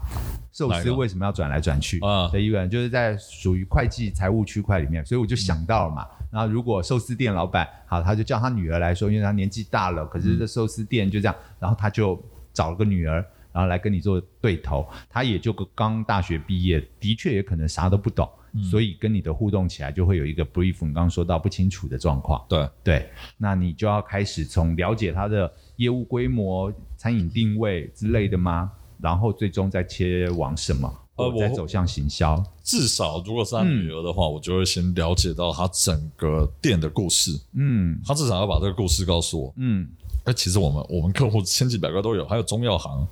[0.52, 2.30] 寿司为什么要转来转去啊？
[2.30, 6.04] 的一本就是在属于会计财务区块里面，所以我就想到了嘛。
[6.22, 12.20] 嗯、然后如果寿司店老板好，他就叫他女儿来说，因为他年纪大了，可是这寿司店就这样，嗯、然后他就。
[12.60, 22.46] 找了个女儿，然后来跟你做对头，他也就刚大学毕业，的确也可能啥都不懂，嗯、所以跟你的互动起来就会有一个 brief，你刚刚说到不清楚的状况。
[22.50, 28.70] 对对，那你就要开始从了解他的业务规模、餐饮定位之类的吗？
[29.00, 30.94] 然后最终再切往什么？
[31.16, 32.42] 呃，再走向行销。
[32.62, 37.32] 至少如果是他女儿的话，嗯、我就会先了解到他整个店的故事。
[37.54, 39.54] 嗯，他至少要把这个故事告诉我。
[39.56, 39.88] 嗯。
[40.26, 43.08] 哎，其实我们我们客户千奇百怪都有，还有中药行，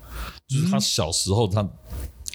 [0.47, 1.67] 就是他小时候他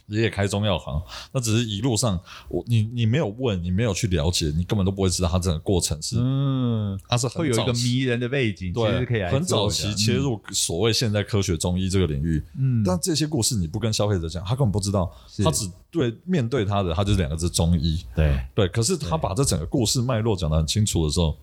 [0.08, 1.00] 爷爷开中药行，
[1.32, 15.10] 那只是一路上我你你没有问，你没有去了解，你根本都不会知道他整个过程是嗯，他是很会有一个迷人的背景，对，可以很早期切入所谓现代科学中医这个领域，嗯，但这些故事你不跟消费者讲，他根本不知道，
[15.42, 18.38] 他只对面对他的他就是两个字中医，对。
[18.54, 21.36] 对，可是他把这整个故事脉络讲得很清楚的时候。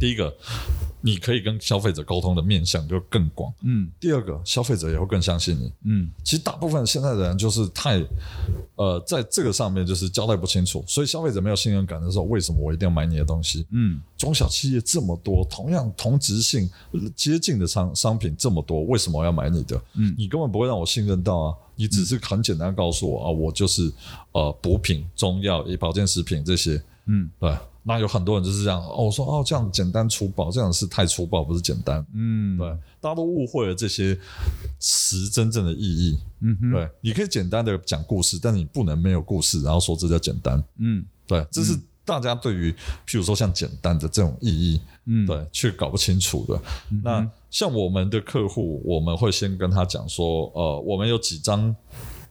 [0.00, 0.34] 第一个，
[1.02, 3.52] 你可以跟消费者沟通的面向就更广。
[3.62, 3.86] 嗯。
[4.00, 5.70] 第二个，消费者也会更相信你。
[5.84, 6.10] 嗯。
[6.24, 8.02] 其实大部分现在的人就是太，
[8.76, 13.66] 呃，在这个上面就是交代不清楚，所以消费者没有信任感的时候，为什么我一定要买你的东西？
[13.72, 14.00] 嗯。
[14.16, 16.68] 中小企业这么多，同样同质性
[17.14, 19.80] 接近的商商品这么多，为什么我要买你的？
[19.94, 20.14] 嗯。
[20.16, 21.54] 你根本不会让我信任到啊！
[21.76, 23.92] 你只是很简单告诉我啊，我就是
[24.32, 26.82] 呃补品、中药、保健食品这些。
[27.04, 27.30] 嗯。
[27.38, 27.54] 对。
[27.82, 32.04] 那有很多人就是这样哦，我说哦，这样简单粗暴，这样是太粗暴，不是简单。
[32.14, 32.68] 嗯，对，
[33.00, 34.18] 大家都误会了这些
[34.78, 36.18] 词真正的意义。
[36.40, 40.62] 嗯哼，对，你可以简单的讲故事，但是你不能没有故事，然后说这叫简单。
[40.78, 42.70] 嗯，对，这是大家对于
[43.06, 46.60] 譬如说像简单的这种意义，嗯，对，却搞不清楚的。
[46.90, 51.74] 嗯、那像我们的客户，我们会先跟他讲说，呃，我们有几张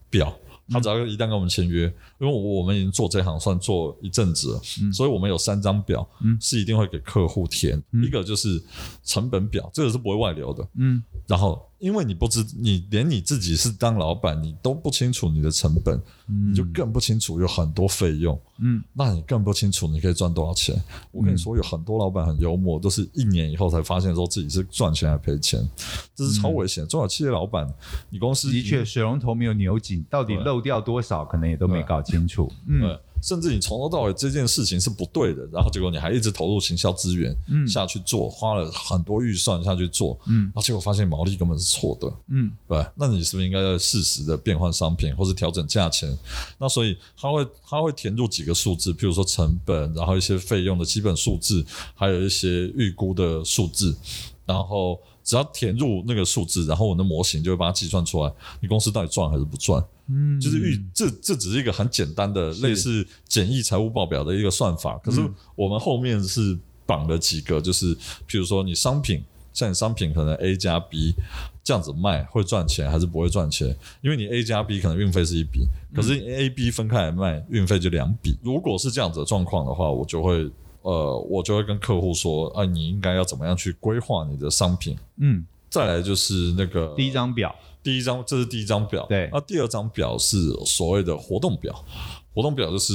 [0.08, 0.32] 表。
[0.72, 7.82] 他只要一旦跟我们签约，因为我们已经做这行算做一阵子了，嗯、所以我们有三张表，嗯、是一定会给客户填。
[7.92, 8.62] 嗯、一个就是
[9.04, 10.68] 成本表，这个是不会外流的。
[10.76, 11.66] 嗯，然后。
[11.80, 20.76] 因为你不知，你连你自己是当老板，你都不清楚你的成本，嗯、你就更不清楚有很多费用，嗯，那你更不清楚你可以赚多少钱。
[20.76, 25.66] 嗯、我跟你说，有很多老板很幽默，都是一年以后才发现说自己是赚钱还赔钱，
[26.14, 26.84] 这是超危险。
[26.84, 27.66] 嗯、中小企业老板，
[28.10, 32.98] 你公司的确水龙头没有扭紧，到底漏掉多少，可能也都没搞清楚，嗯。
[33.22, 37.36] 甚至你从头到尾这件事情是不对的，然后结果你还一直投入行销资源
[37.68, 46.18] 下去做，嗯、花了很多预算下去做，嗯，然后结果发现毛利根本是错的，嗯，对，那你是不是应该要适时的变换商品，或是调整价钱？
[46.56, 51.62] 那所以它会它会填入几个数字，譬如说成本，然后一些费用的基本数字，
[51.94, 53.94] 还有一些预估的数字，
[54.46, 54.98] 然后。
[55.30, 59.80] 只要填入那个数字，然后我的模型就会把它计算出来，你公司到底赚还是不赚？
[60.08, 64.98] 嗯，就是预这这只是一个很简单的类似简易财务报表的一个算法。
[64.98, 65.20] 可是
[65.54, 67.94] 我们后面是绑了几个，就是
[68.28, 71.14] 譬如说你商品，像你商品可能 A 加 B
[71.62, 73.68] 这样子卖会赚钱还是不会赚钱？
[74.02, 75.60] 因为你 A 加 B 可能运费是一笔，
[75.94, 78.36] 可是 A B 分开来卖运费就两笔。
[78.42, 80.50] 如果是这样子的状况的话，我就会。
[80.82, 84.96] 呃，我就会跟客户说，啊，你应该要怎么样去规划你的商品？
[85.18, 89.28] 嗯，再来就是那个第一张表，第一张这是第一张表，对。
[89.32, 91.84] 那第二张表是所谓的活动表，
[92.34, 92.94] 活动表就是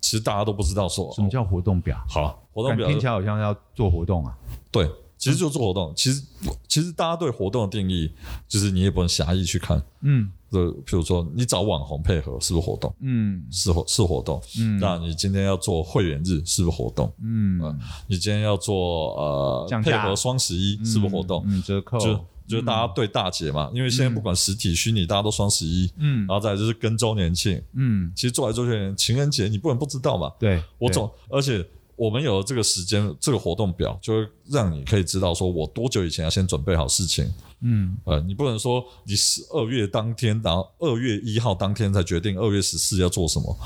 [0.00, 1.96] 其实大家都不知道说什么叫活动表。
[1.96, 4.36] 哦、好，活动表听起来好像要做活动啊。
[4.70, 5.90] 对，其实就做活动。
[5.90, 6.22] 嗯、其实
[6.66, 8.10] 其实大家对活动的定义
[8.48, 10.30] 就是你也不能狭义去看，嗯。
[10.56, 12.94] 就譬如说，你找网红配合是不是活动？
[13.00, 14.40] 嗯，是活是活动。
[14.58, 17.12] 嗯，那你今天要做会员日是不是活动？
[17.22, 21.44] 嗯，呃、你今天要做呃配合双十一是不是活动？
[21.46, 25.90] 嗯，折扣就就大家对大节嘛，嗯、因为现在不管实体虚拟，大家都双十一。
[25.98, 27.60] 嗯，然后再来就是跟周年庆。
[27.74, 30.32] 嗯，其实做来做去，情人节你不能不知道嘛。
[30.38, 31.66] 对，我总而且。
[31.96, 37.32] 我们有了这个时间，这个活动表，就会让你可以知道，说我多久以前要先准备好事情。
[37.62, 43.56] 嗯，呃，你不能说你十二月当天，然后二月一号当天才决定二月十四要做什么。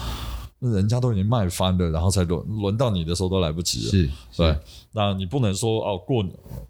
[0.62, 3.90] 那人家都已经卖翻了，然后才轮轮到你的时候都来不及了。
[3.90, 4.56] 是，对，
[4.92, 6.24] 那你不能说哦，过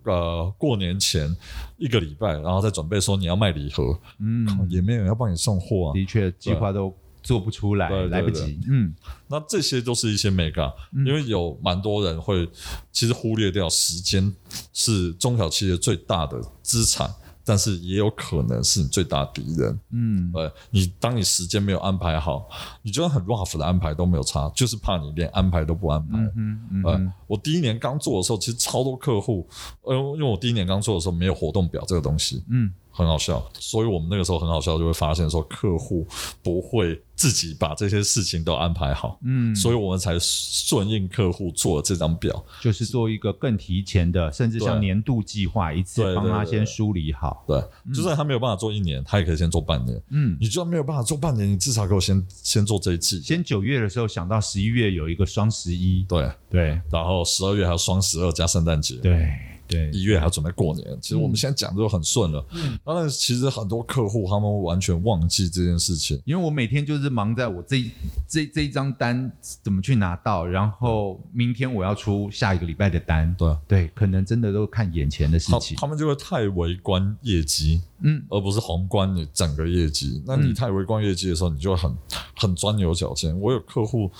[0.04, 1.28] 呃过年前
[1.76, 5.92] 一个礼拜，然后再准备说你要卖礼盒，嗯，也没有人要帮你送货啊。
[5.92, 8.40] 的确，计划都做不出来，对来不及。
[8.40, 8.94] 对对对嗯，
[9.28, 10.70] 那这些都是一些美感，
[11.06, 12.48] 因为有蛮多人会
[12.92, 14.32] 其实忽略掉时间
[14.72, 17.10] 是中小企业最大的资产。
[17.42, 22.48] 但是也有可能是你最大的敌人，嗯，呃，你当你时间没有安排好，
[22.82, 26.18] 你就算很 rough 的安排都没有差，就是怕你连安排都不安排。
[26.36, 29.48] 嗯嗯，呃，我第一年刚做的时候，其实超多客户，
[29.82, 32.72] 呃，因为我第一年刚做的时候没有活动表这个东西，嗯。
[33.00, 36.06] 很好笑，所以我们那个时候很好笑，就会发现说客户
[36.42, 47.62] 不会自己把这些事情都安排好，嗯，所以我们才顺应客户做了这张表，就是做一个更提前的，甚至像年度计划一次帮他先梳理好，对，
[47.94, 56.30] 就算他没有办法做一年，他也可以先做半年，嗯，你就算没有办法做半年，你至少给我先先做这一季，先九月的时候想到十一月有一个双十一，对。
[56.50, 59.30] 对，然后十二月还有双十二加圣诞节，对。
[59.70, 62.44] 对，一月还要准备过年，其实我们现在讲的都很顺了。
[62.52, 67.84] 嗯，当然，其实很多客户他们完全忘记这件事情，因为我每天就是忙在我这
[68.28, 69.30] 这这一张单
[69.62, 73.32] 怎么去拿到，然后明天我要出下一个礼拜的单。
[73.38, 75.76] 对对，可能真的都看眼前的事情。
[75.76, 80.20] 他们就会太围观业绩，嗯，而不是宏观你整个业绩。
[80.26, 81.96] 那你太围观业绩的时候，你就会很
[82.36, 83.38] 很钻牛角尖。
[83.40, 84.10] 我有客户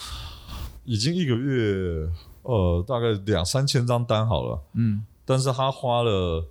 [0.84, 2.08] 已经一个月，
[2.42, 5.02] 呃，大概两三千张单好了，嗯。
[5.30, 6.44] 但是他花了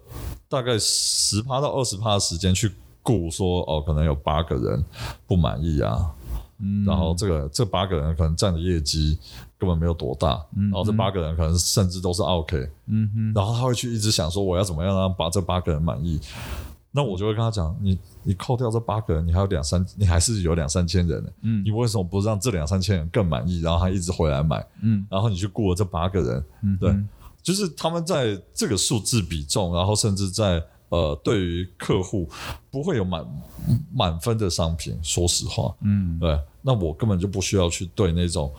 [0.47, 2.71] 大概十趴到二十趴的时间去
[3.03, 4.85] 顾，说哦，可能有八个人
[5.27, 6.09] 不满意啊，
[6.59, 9.19] 嗯，然后这个这八个人可能占的业绩
[9.57, 16.17] 根本没有多大，嗯，然后这八个人可能甚至都是 OK，嗯哼，然后他会去一直想说我要怎么样让把这八个人满意，
[16.89, 26.95] 那我就会跟他讲，你你扣掉这八个人，你还有两三，你还是有两三千人，嗯，你为什么不让这两三千人更满意，然后他一直回来买，嗯，然后你去雇了这八个人，嗯，对。
[27.41, 32.29] 就是他们在这个数字比重，然后甚至在呃，对于客户
[32.71, 33.25] 不会有满
[33.93, 34.97] 满分的商品。
[35.01, 38.53] 说实话，嗯，对，那我根本就不需要去对那种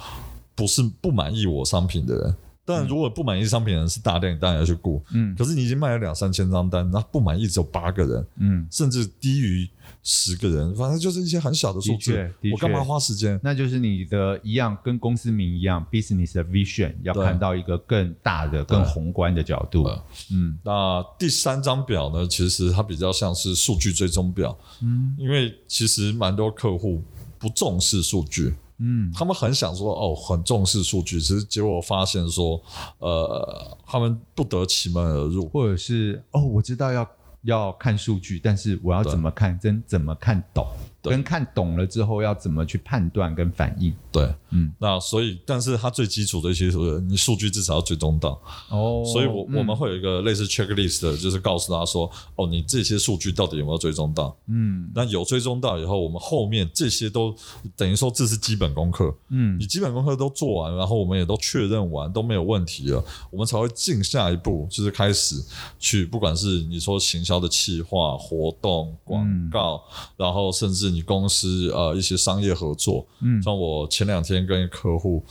[0.54, 2.36] 不是不满意我商品的人。
[2.64, 5.02] 但如果不满意商品的人是大量，你当然要去顾。
[5.12, 9.68] 嗯，可是你已经卖了两三千张单，那不满意只有八个人，嗯，甚至低于。
[10.02, 12.32] 十个人，反正就是一些很小的数字。
[12.52, 13.38] 我干嘛花时间？
[13.42, 19.86] 那就是你的一样，跟公司名一样，business 的 vision 要看到一个更大的、更宏观的角度。
[20.32, 22.26] 嗯，那第三张表呢？
[22.26, 24.56] 其实它比较像是数据追踪表。
[24.80, 27.02] 嗯，因为其实蛮多客户
[27.38, 28.54] 不重视数据。
[28.78, 32.58] 嗯，他们很想说哦，很重视数据，其实结果发现说，
[33.00, 37.06] 呃，他们不得其门而入，或者是哦，我知道要。
[37.42, 40.66] 要看数据，但是我要怎么看，真怎么看懂？
[41.02, 43.94] 跟看懂了之后要怎么去判断跟反应？
[44.12, 46.66] 对，嗯，那所以，但是它最基础的一些，
[47.08, 49.02] 你数据至少要追踪到哦。
[49.06, 54.36] 所以我，我、嗯、我们会有一个类似 checklist 的，就是告诉他说，哦，你这些数据到底有没有追踪到？
[54.48, 57.34] 嗯，那有追踪到以后，我们后面这些都
[57.74, 59.14] 等于说这是基本功课。
[59.30, 65.36] 嗯，你基本功课都做完，然后我们也都确认完都没有问题了，我们才会进下一步，就是开始
[65.78, 70.90] 去，不管是你说行销的企划、活动、广告，嗯、然后甚至。
[70.90, 75.24] 你公司呃一些商业合作，嗯，像我前两天跟客户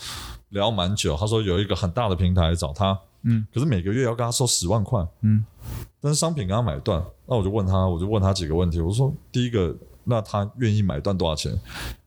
[0.50, 5.44] 聊蛮久，他说有一个很大的平台找他，嗯，可是每个月要跟他收十万块，嗯，
[6.02, 11.58] 但是商品刚刚买断，那我就问他，我就问他几个问题，我说第一个，那他愿意买断多少钱？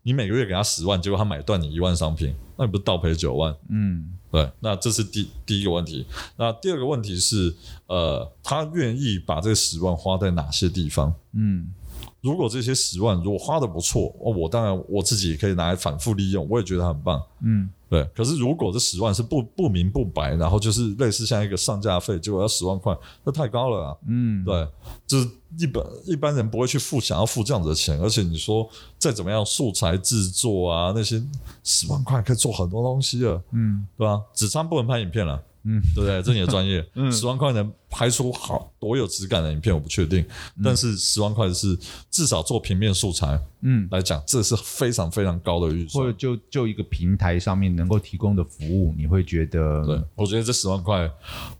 [0.02, 3.54] 你每个月给他十万，结果他买断你一万商品，那你不是倒赔九万？
[3.68, 6.04] 嗯，对，那这是第第一个问题。
[6.36, 7.54] 那第二个问题是，
[7.86, 11.14] 呃，他愿意把这十万花在哪些地方？
[11.32, 11.72] 嗯。
[12.20, 17.20] 如果这些十万如果花的不错，哦，我当然我自己也可以拿来反复利用，我也觉得很棒。
[17.42, 18.04] 嗯，对。
[18.14, 23.96] 可是如果这十万是不不明不白，然后就是类似像一个上架费，结果要十万块，那太高了啊。
[24.06, 24.68] 嗯，对，
[25.06, 25.28] 就是
[25.58, 31.22] 一般一般人不会去付想要付这样子的钱，而且你说再怎么样素材制作啊那些
[31.64, 33.42] 十万块可以做很多东西了。
[33.50, 34.20] 嗯，对吧？
[34.32, 35.42] 只差不能拍影片了。
[35.64, 36.22] 嗯，对不对？
[36.22, 40.20] 这你的专业， 嗯，十万块能拍出好多有质感的影片，我不确定。
[40.56, 41.78] 嗯、但是十万块是
[42.10, 46.04] 至少做平面素材，嗯，来讲，这是非常非常高的预算。
[46.04, 49.84] 或者就就一个平台上面能够提供的服务，你会觉得？
[49.84, 51.10] 对，我觉得这十万块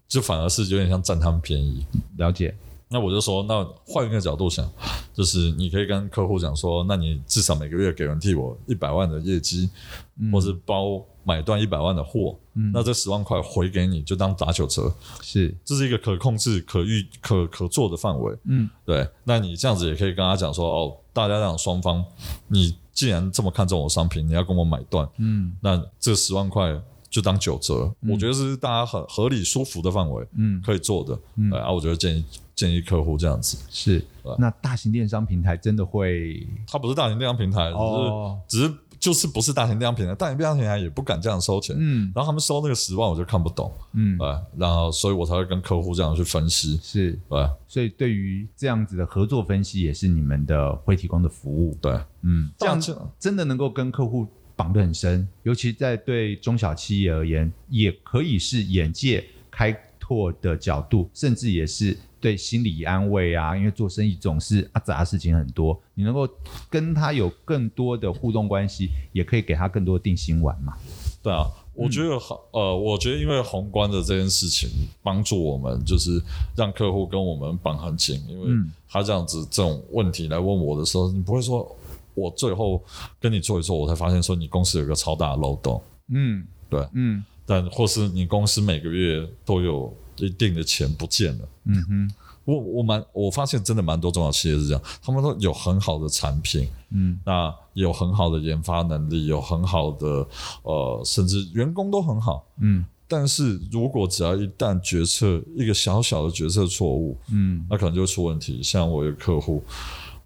[0.08, 1.86] 就反而是有点像占他们便宜。
[2.16, 2.54] 了解。
[2.92, 4.70] 那我就说，那换一个角度想，
[5.14, 9.70] 就是你可以跟客户讲说，那你至少每个月给人替我一百万的业绩，
[10.18, 18.36] 嗯、或是包买断一百万的货，嗯、那这十万块回给你就当打九折，是，这是一个可控制、可预、可可做的范围。
[18.44, 19.08] 嗯，对。
[19.24, 22.04] 那你这样子也可以跟他讲说，哦，大家这样双方，
[22.48, 26.80] 你既然这么看重我商品，你要跟我买断，嗯，那这十万块。
[27.12, 33.58] 就当九折，嗯、我觉得是大家很合理、舒服的范围，嗯，可以做的，嗯，啊，我觉得建议建议客户这样子。
[33.68, 34.00] 是。
[34.22, 36.46] 吧那大型电商平台真的会？
[36.66, 51.92] 它不是大型电商平台，哦、只是只是就是不是大型电商平台，大型电商平台也不敢这样收钱，嗯，然后他们收那个十万，我就看不懂，嗯，啊，然后所以我才会跟客户这样去分析，是，对，所以对于这样子的合作分析，也是你们的会提供的服务，对，
[52.22, 52.80] 嗯，这样
[53.18, 54.26] 真的能够跟客户。
[54.54, 63.56] 绑得很深，尤其在对中小企业而言，也可以是眼界开拓的角度，甚至也是对心理安慰啊。
[63.56, 66.28] 因为做生意总是啊杂事情很多，你能够
[66.68, 70.74] 跟他有更多的互动关系，也可以给他更多定心丸嘛。
[71.22, 74.68] 对啊，我觉得好，嗯、呃，我觉得因为宏观的这件事情
[75.02, 76.20] 帮助我们，就是
[76.56, 78.48] 让客户跟我们绑很紧，因为
[78.88, 81.76] 他这样子这种问题来问我的时候，你不会说。
[82.14, 82.82] 我最后
[83.20, 85.82] 跟你做一做，我才发现说你公司有一个超大的漏洞。
[86.12, 91.48] 嗯，对，嗯，但或是你公司每个月都有一定的钱不见了。
[91.64, 92.10] 嗯哼，
[92.44, 100.26] 我我蛮我发现真的蛮多中小企业是这样，他们都有很好的产品，嗯，那有很好的研发能力，有很好的
[100.64, 108.62] 呃，甚至员工都很好，嗯，但是如果只要一旦决策一个小小的决策错误，嗯，那可能就会出问题。
[108.62, 109.62] 像我有客户。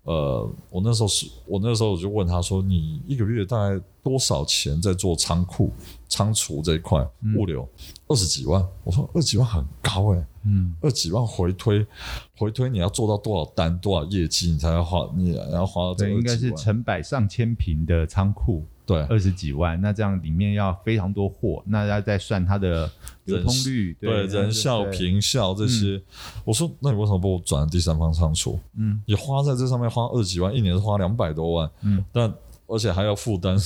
[0.07, 5.73] 呃，我那时候是，我那时候我就问他说：“你一个月大概多少钱在做仓库、
[6.09, 7.05] 仓储这一块
[7.37, 7.69] 物流？
[8.07, 11.85] 二十、嗯、几万。”我说：“二十几万很高哎、欸，嗯，二十几万回推，
[12.39, 16.13] 回推你要做到多少单、多少业绩，你才要花，你要花到这个？
[16.13, 22.89] 应该是成百上千平的仓库。”对，二十几万，那这样里面要非常多货，那要再算它的
[23.25, 25.97] 流通率，对，人效、平效这些。
[25.97, 26.03] 嗯、
[26.45, 28.61] 我说，那你为什么不转第三方仓储？
[28.77, 32.33] 嗯，你花在这上面花二十几万，一年是花两百多万，嗯，但
[32.69, 33.57] 而且还要负担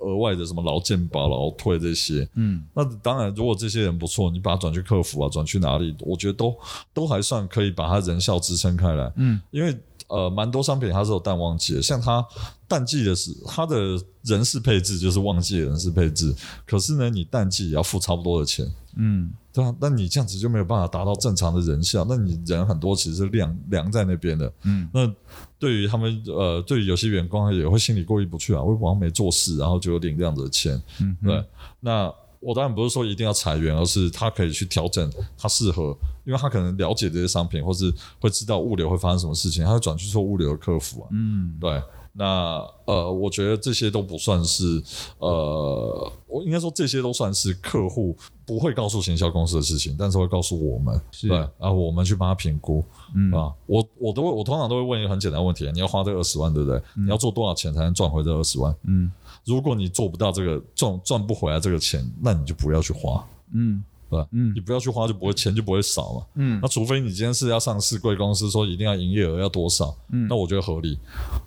[0.00, 6.52] 额外的什么劳健保、劳退这些，嗯，那当然，如果这些人不错，你把它转去客服啊，转去哪里，我觉得都
[6.92, 9.78] 都还算可以把它人效支撑开来，嗯，因为。
[10.08, 12.24] 呃，蛮多商品它是有淡旺季的，像它
[12.68, 16.34] 淡季的是它的人事配置就是旺季的人事配置，
[16.66, 25.12] 可是呢，你淡季也要付差不多的钱，嗯，对啊，那你这样子就没有办法达到正常的人效，那你人很多其实是凉凉在那边的，嗯，那
[25.58, 31.44] 对于他们呃，对于有些员工也会心里过意不去啊，我好像没做事，然后就有领这样子的钱，嗯，对，
[31.80, 32.12] 那。
[32.40, 41.08] 我当然不是说一定要裁员，而是他可以去调整，他适合，因为他可能了解这些商品，或是会知道物流会发生什么事情，他会转去做物流的客服啊。
[41.12, 41.82] 嗯，对。
[42.16, 44.82] 那呃，我觉得这些都不算是
[45.18, 52.82] 呃，我应该说这些都算是客户不会告诉行销公司的事情，但是会告诉我们，是对，然后我们去帮他评估。
[53.14, 56.78] 嗯啊，我我都会，我通常都会问一个很简单的问题：你要花这二十万，对不对？
[56.96, 58.74] 嗯、你要做多少钱才能赚回这二十万？
[58.84, 59.10] 嗯。
[59.44, 64.26] 如果你做不到这个赚赚不回来这个钱，那你就不要去花，嗯，对吧？
[64.32, 66.58] 嗯，你不要去花，就不会钱就不会少嘛，嗯。
[66.62, 70.98] 那除非你今天是要上市贵公司，说一定要营业额要多少，嗯，那我觉得合理。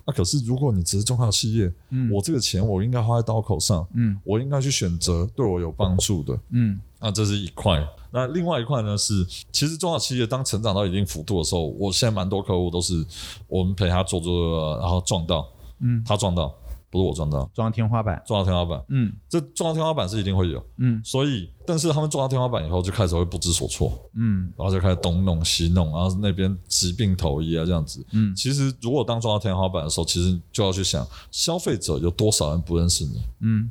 [0.06, 6.80] 那可是如果你只是中小企业，嗯，我这个钱我应该花在刀口上，嗯，我应该去选择对我有帮助的，嗯。
[7.02, 7.82] 那这是一块。
[8.10, 13.02] 那另外一块呢是，其实中小企业当成长到一定幅度的时候，我现在蛮多客户都是
[13.48, 15.48] 我们陪他做做，然后撞到，
[15.78, 16.54] 嗯，他撞到。
[16.90, 18.84] 不是我撞到，撞到天花板，撞到天花板。
[18.88, 20.60] 嗯，这撞到天花板是一定会有。
[20.78, 23.92] 嗯，所以，但是他们撞到天花板以后，就开始会不知所措。
[24.14, 28.04] 嗯，然后就开始东弄西弄，然后那边疾病投医啊这样子。
[28.12, 33.20] 嗯，其实如果当撞到天花板的时候，其实就要去想，消费者有多少人不认识你。
[33.40, 33.70] 嗯，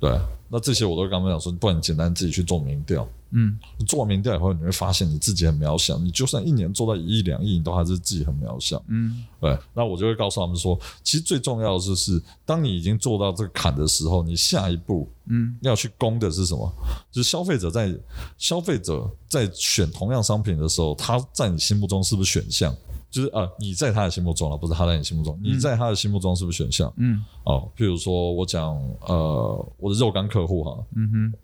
[0.00, 0.18] 对。
[0.48, 3.06] 那这些我都跟他们讲说，不然你简单自己去做民调。
[3.30, 5.98] 嗯，做完民调以后，你会发现你自己很渺小。
[5.98, 8.82] 你就算一年做到一亿两亿，你都还是自己很渺小。
[8.88, 9.58] 嗯，对。
[9.74, 16.72] 那我就会告诉他们说，其实最重要的就是，当你已经做到这个坎的时候，你下一步，嗯，要去攻的是什么？
[17.10, 17.94] 就是消费者在
[18.38, 22.74] 消费者在选同样商品的时候，他在你心目中是不是选项？
[23.08, 25.38] 就是啊，你在他的心目中了，不是他在你心目中。
[25.42, 26.92] 你在他的心目中是不是选项？
[26.96, 31.34] 嗯，哦，譬如说我讲呃，我的肉干客户哈，嗯哼，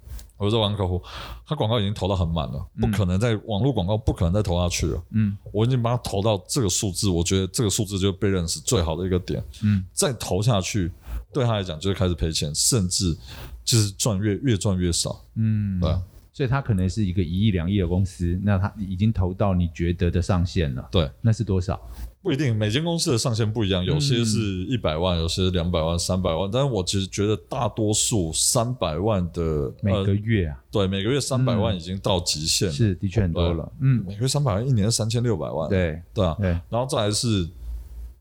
[0.43, 1.01] 我的肉干客户，
[1.47, 5.03] 他广告已经投到很满了，不可能在网络广告不可能再投下去了。
[5.11, 9.43] 嗯，我已经把它投到这个数字，我觉得这个数字就被认识最好的一个点。
[9.63, 10.91] 嗯，再投下去
[11.33, 13.17] 对他来讲就是开始赔钱，甚至
[13.65, 15.25] 就是赚越越赚越少。
[15.37, 15.97] 嗯，对。
[16.35, 20.89] 所以它可能是一个一亿两亿的公司，那它已经投到你觉得的上限了。
[20.91, 21.79] 对，那是多少？
[22.23, 26.49] 不一定，每间公司的上限不一样，有些是一百万，有些是两百万、三百万。
[26.53, 33.73] 但是我其实觉得大多数三百万的每个月啊，呃、对，每个月三百万已经到极限了，是的确很多了。
[33.81, 35.69] 嗯，每个月三百万，一年三千六百万。
[35.69, 36.51] 对对啊，对。
[36.71, 37.49] 然后再来是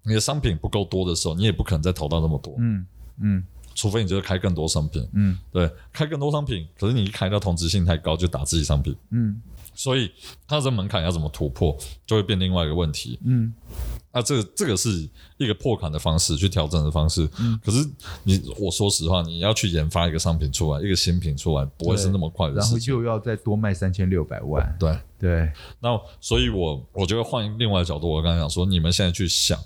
[0.03, 2.55] 你的商品不够多的时候，你也不可能再投到那么多。
[2.57, 2.83] 嗯
[3.21, 3.43] 嗯，
[3.75, 5.07] 除非你就是开更多商品。
[5.13, 8.95] 嗯，对，开更多商品，可是你一开到同质性太高，就打自己商品。
[9.11, 9.39] 嗯，
[9.73, 10.11] 所以
[10.47, 13.19] 它的门槛要怎么突破，就会变另外一个问题。
[13.25, 13.53] 嗯。
[14.11, 15.09] 啊，这个这个是
[15.43, 17.27] 一个破坎的方式，去调整的方式。
[17.39, 17.87] 嗯，可是
[18.23, 22.93] 你我说实话，你要去研发一个商品出来，一个新品出来，不会是那么快的事情。
[22.93, 24.75] 然后又要再多卖三千六百万。
[24.79, 25.51] 对对。
[25.79, 29.57] 那所以我，我我觉得换另外的角度，我刚才讲说，你们现在去想，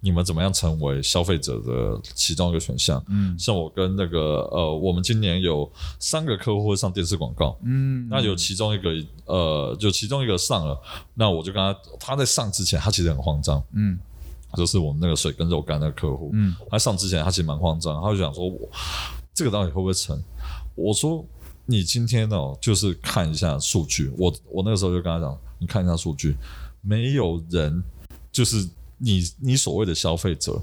[0.00, 3.02] 你们怎么样成为消费者的其中一个选项？
[3.08, 7.58] 嗯，像我跟那个呃，我们今年有三个客户会上电视广告。
[7.64, 8.90] 嗯，那有其中一个
[9.26, 10.80] 呃，就其中一个上了，
[11.14, 13.62] 那我就跟他，他在上之前，他其实很慌张。
[13.72, 13.98] 嗯。
[14.56, 18.68] 就是我们那个水跟肉干那个客户，嗯，他上之前他其实蛮慌张，他就想说我
[19.32, 20.20] 这个到底会不会成？
[20.74, 21.24] 我说
[21.66, 24.12] 你今天哦，就是看一下数据。
[24.18, 26.36] 我我那个时候就跟他讲，你看一下数据，
[26.82, 27.82] 没有人
[28.30, 30.60] 就是你你所谓的消费者，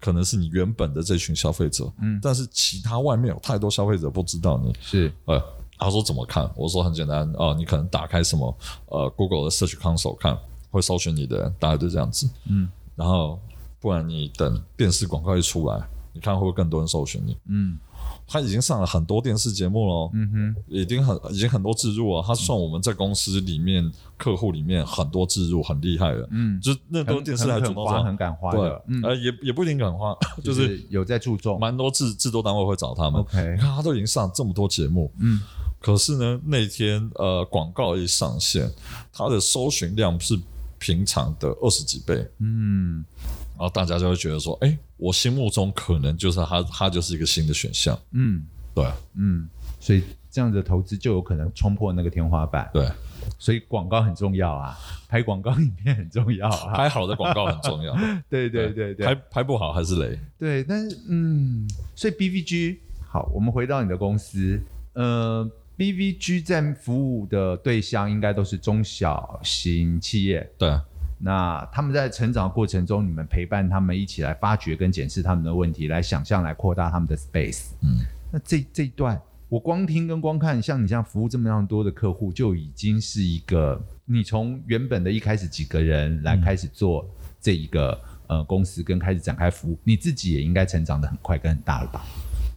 [0.00, 5.42] 可能是你原本的这群消费者，嗯，但是其他外面有太多消费者不知道你是，呃，
[5.78, 6.50] 他说怎么看？
[6.54, 10.38] 我说很简单啊，呃，你可能打开什么呃 Google 的 Search Console 看，
[10.70, 12.68] 会搜寻你的人，大概就这样子，嗯。
[12.94, 13.38] 然后，
[13.80, 15.82] 不然你等电视广告一出来，
[16.12, 17.36] 你看会不会更多人搜寻你？
[17.48, 17.78] 嗯，
[18.26, 22.22] 他已经上了很多电视节目了，嗯哼，已经很已经很多置入了。
[22.22, 30.14] 他算我们在公司里面、嗯、客户里面很多置入很厉害的，嗯，就那多电视台主动花很敢花的，对，嗯、呃，也也不一定敢花，
[30.44, 33.20] 就是、就是、有在注重，蛮多制制作单位会找他们。
[33.20, 35.40] OK，你看他都已经上这么多节目，嗯，
[35.80, 38.70] 可是呢，那天呃广告一上线，
[39.12, 40.38] 他的搜寻量是
[40.82, 43.04] 平常的二十几倍，嗯。
[43.52, 47.96] 然后大家就会觉得说，哎，我心目中可能就是它，它就是一个新的选项。
[48.10, 48.42] 嗯，
[48.74, 52.68] 对，嗯，所以这样的投资就有可能冲破那个天花板。
[52.74, 52.90] 对，
[53.38, 54.76] 所以广告很重要啊，
[55.06, 57.94] 拍广告影片很重要啊， 拍好的广告很重要。
[58.28, 60.18] 对对对对，拍拍不好还是雷。
[60.36, 64.60] 对，但是嗯，所以 BVG 好，我们回到你的公司，
[64.94, 65.48] 呃
[65.82, 70.48] ，BVG 在服务的对象应该都是中小型企业。
[70.56, 70.78] 对。
[71.24, 77.70] 那他们在成长过程中，你们陪伴他们一起来发掘跟检视他们的问题，来想象来扩大他们的 space。
[77.80, 77.98] 嗯，
[78.32, 87.08] 那这这一段，我光听跟光看，像你这样服务这么样多的客户，就已经是一个你从原本的一开始几个人来开始做
[87.40, 87.92] 这一个、
[88.26, 92.04] 嗯、呃公司，跟开始展开服务，你自己也应该成长得很快跟很大了吧？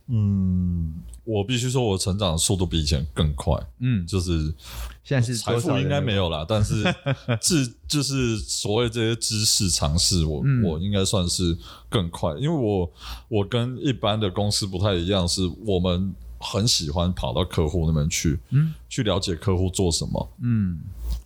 [0.07, 0.91] 嗯。
[1.25, 3.53] 我必须说，我成长的速度比以前更快。
[3.79, 4.53] 嗯，就是
[5.03, 6.83] 现在是财富应该没有啦，但是
[7.41, 11.57] 智就是所谓这些知识尝试，我、嗯、我应该算是
[11.89, 12.91] 更快，因为我
[13.27, 20.79] 我跟一般的公司不太一样，是我们很喜欢跑到客户那边去，嗯，去了解客户做什么，嗯，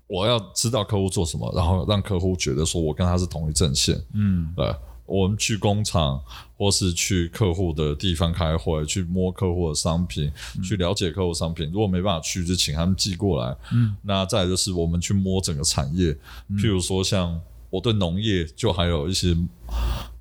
[0.08, 4.74] 我要知道客户做什么，然后让客户觉得说我跟他是同一阵线，嗯，对。
[5.10, 6.22] 我们去工厂，
[6.56, 11.70] 或是去客户的地方开会，去摸客户的商品，嗯、去了解客户商品。
[11.72, 13.56] 如果没办法去，就请他们寄过来。
[13.74, 16.16] 嗯，那再就是我们去摸整个产业，
[16.48, 17.40] 嗯、譬如说像
[17.70, 19.36] 我对农业就还有一些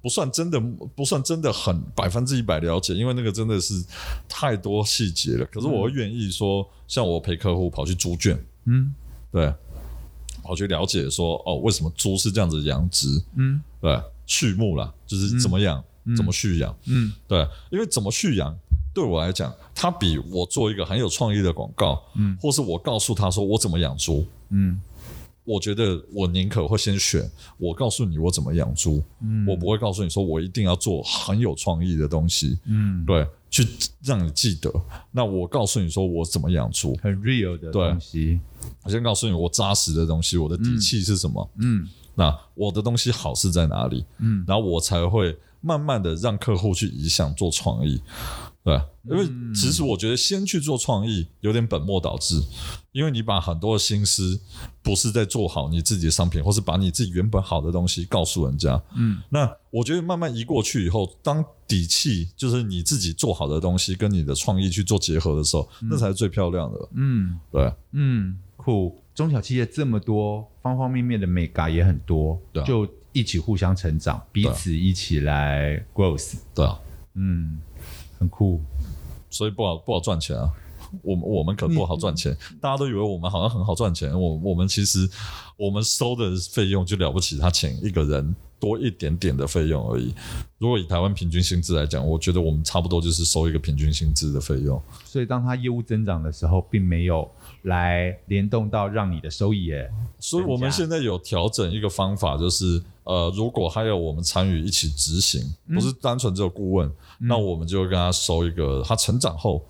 [0.00, 0.60] 不算真的
[0.94, 3.74] 不算真的很百分之一百了解，因为那个真的是
[4.28, 5.44] 太多细节了。
[5.46, 8.94] 可是我愿意说，像我陪客户跑去猪圈，嗯，
[9.30, 9.52] 对，
[10.42, 13.08] 跑去了解说哦，为什么猪是这样子养殖？
[13.36, 14.00] 嗯，对。
[14.28, 16.76] 畜牧啦，就是怎么养，嗯、怎么畜养。
[16.86, 18.54] 嗯，对，因为怎么畜养，
[18.94, 24.78] 对我来讲，它比我做一个很有创意的广告，嗯，或是我告诉他说我怎么养猪，嗯，
[25.44, 33.66] 我觉得我宁可会先选我告诉你我怎么养猪，嗯，我不会告诉你说我一定要做很有创意的东西，嗯，对，去
[34.02, 34.70] 让你记得。
[35.10, 38.38] 那我告诉你说我怎么养猪，很 real 的东西。
[38.82, 41.88] 我先告诉你我扎实的东西，我的底气是什么，嗯。
[42.18, 44.04] 嗯那我的东西好是在哪里？
[44.18, 48.02] 嗯，然后我才会慢慢的让客户去移向做创意，
[48.64, 52.42] 对，因为其实我觉得先去做创意有点本末倒置，
[52.90, 54.40] 因为你把很多的心思
[54.82, 69.00] 不是在做好你自己的商品，或是把你自己原本好的东西告诉人家，嗯，那我觉得慢慢移过去以后，当底气就是你自己做好的东西跟你的创意去做结合的时候，那才是最漂亮的，嗯，对，嗯，酷。
[69.18, 76.78] 中小企业这么多，方方面面的美嘎也很多，对啊，就一起互相成长，彼此一起来 growth，对啊，
[77.14, 77.58] 嗯，
[78.16, 78.60] 很酷，
[79.28, 80.48] 所以不好不好赚钱啊，
[81.02, 84.08] 我们我们可不好赚钱，大家都以为我们好像很好赚钱。
[84.12, 85.10] 我我们其实
[85.56, 90.14] 我们收的费用就了不起，他请一个人多一点点的费用而已。
[90.58, 94.80] 如果以台湾平均薪资来讲，我觉得我们差不多就是收一个平均薪资的费用。
[95.04, 97.28] 所以当他业务增长的时候，并没有
[97.68, 99.88] 来联动到让你的收益也。
[100.18, 105.40] 所以我们现在有调整一个方法，就是呃，如果还有我们参与一起执行，
[105.72, 106.88] 不是单纯只有顾问，
[107.20, 109.64] 嗯、那我们就会跟他收一个他成长后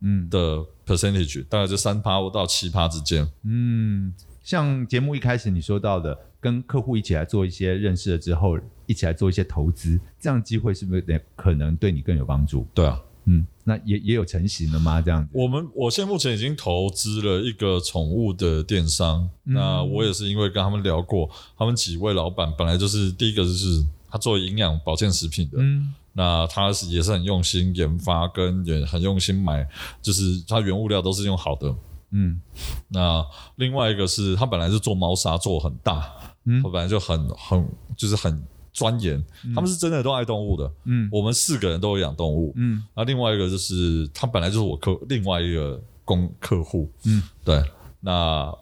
[0.00, 3.26] 嗯的 percentage，大概就三趴到七趴之间。
[3.44, 12.66] 嗯，像节目一开始你说到的，跟客户一起来做一些认识了之后，一起来做一些投资，这样机会是不是可能对你更有帮助？
[12.74, 13.00] 对啊。
[13.24, 15.00] 嗯，那也也有成型了吗？
[15.00, 19.28] 这样子，我们我现在目前已经投资了一个宠物的电商。
[19.44, 29.64] 嗯、那我也是因为跟他们聊过，他们几位老板本来就是第一个就是他做营养保健食品的，嗯，那他是也是很用心研发，跟也很用心买，
[30.00, 31.72] 就是他原物料都是用好的，
[32.10, 32.40] 嗯。
[32.88, 33.24] 那
[33.56, 36.12] 另外一个是他本来是做猫砂，做很大，
[36.44, 38.42] 嗯，他本来就很很就是很。
[38.72, 39.22] 钻研，
[39.54, 40.72] 他们是真的都爱动物的。
[40.84, 42.52] 嗯，我们四个人都有养动物。
[42.56, 46.90] 嗯，那另外一个就是他本来就是我客另外一个公客户。
[47.04, 47.62] 嗯，对，
[48.00, 48.52] 那。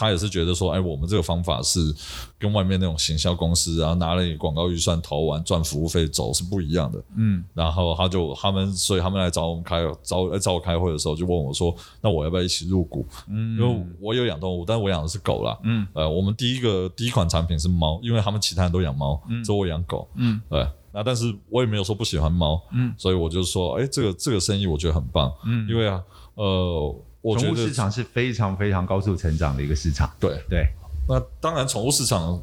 [0.00, 1.94] 他也是觉得说，哎，我们这个方法是
[2.38, 7.04] 跟外面那种行销公司，然后拿了你广告预算投完赚服务费走是不一样的。
[7.18, 13.06] 嗯，然后他就他们，所以他们来找我们开找来找我开会的时候，就问我说，那我要不要一起入股？
[13.28, 15.58] 嗯，因为我有养动物，但是我养的是狗啦。
[15.64, 20.08] 嗯，呃，我们第一个第一款产品是猫，因为他们其他人都养猫，嗯，只有我养狗。
[20.14, 22.58] 嗯，对，那但是我也没有说不喜欢猫。
[22.72, 25.30] 嗯，所以我就说，哎，这个这个生意我觉得很棒。
[25.44, 26.02] 嗯，因为啊，
[26.36, 26.96] 呃。
[27.22, 30.10] 宠物市场是非常非常高速成长的一个市场。
[30.18, 30.66] 对对，
[31.08, 32.40] 那当然，宠物市场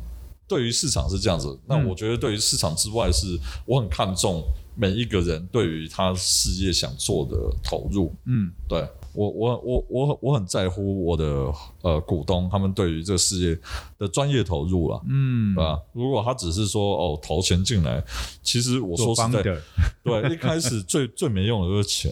[0.48, 1.48] 对于市场是这样子。
[1.48, 4.44] 嗯、那我觉得，对于市场之外，是我很看重
[4.76, 8.14] 每一个人对于他事业想做的投入。
[8.26, 11.52] 嗯，对我我我我我很在乎我的
[11.82, 13.60] 呃股东他们对于这个事业
[13.98, 15.02] 的专业投入了。
[15.10, 15.80] 嗯，对吧？
[15.92, 18.04] 如果他只是说哦投钱进来，
[18.44, 22.12] 其实我说实在，对，一开始最最没用的就是钱。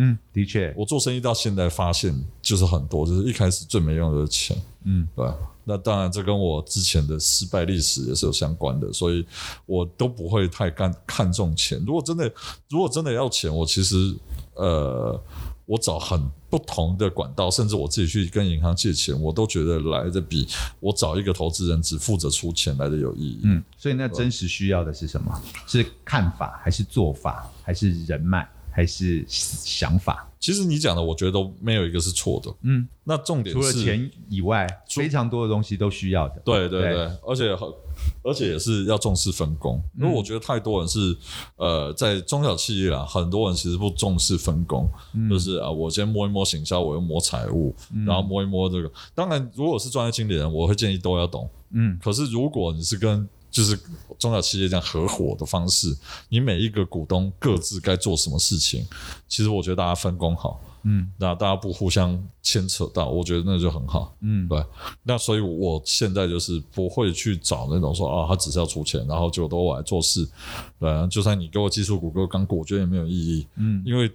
[0.00, 5.26] 嗯，的确，我做生意到现在发现就是很多，就是一开始最没用的是钱，嗯，对。
[5.64, 9.26] 那当然，这跟我之前的失败历史也是有相关的，所以
[9.66, 11.78] 我都不会太看看重钱。
[11.84, 12.32] 如果真的，
[12.70, 14.16] 如果真的要钱，我其实
[14.54, 15.20] 呃，
[15.66, 20.48] 我找很不同的管道，甚至我自己去跟银行借钱，我都觉得来的比
[20.80, 23.40] 我找一个投资人只负责出钱来的有意义。
[23.42, 25.38] 嗯，所以那真实需要的是什么？
[25.66, 28.48] 是看法，还是做法，还是人脉？
[28.78, 32.54] 还是想法，其实你讲的，我觉得都没有一个是错的。
[32.62, 36.40] 嗯，那重点是除了钱以外，非常多的东西都需要的。
[36.44, 37.68] 对对对，对而且很
[38.22, 39.82] 而且也是要重视分工。
[39.98, 41.16] 因为我觉得太多人是
[41.56, 48.88] 呃，在中小企业啊，很多人其实不重视分工，嗯、就是啊，我先摸一摸行销，我又摸财务，嗯、然后摸一摸这个。
[49.12, 51.50] 当然，如果是专业经理人，我会建议都要懂。
[51.70, 53.28] 嗯，可是如果你是跟
[53.58, 53.76] 就是
[54.20, 55.92] 中小企业这样合伙的方式，
[56.28, 58.86] 你每一个股东各自该做什么事情，
[59.26, 64.64] 其实我觉得大家分工好，嗯，那大家不互相牵扯到，我觉得那就很好，嗯，对。
[65.02, 70.24] 那所以我现在就是不会去找那种说啊，他只是要出钱，然后就都我来做事，
[70.78, 74.08] 对，就算你给我技术股、给我钢股，我觉得也没有意义，嗯，因为。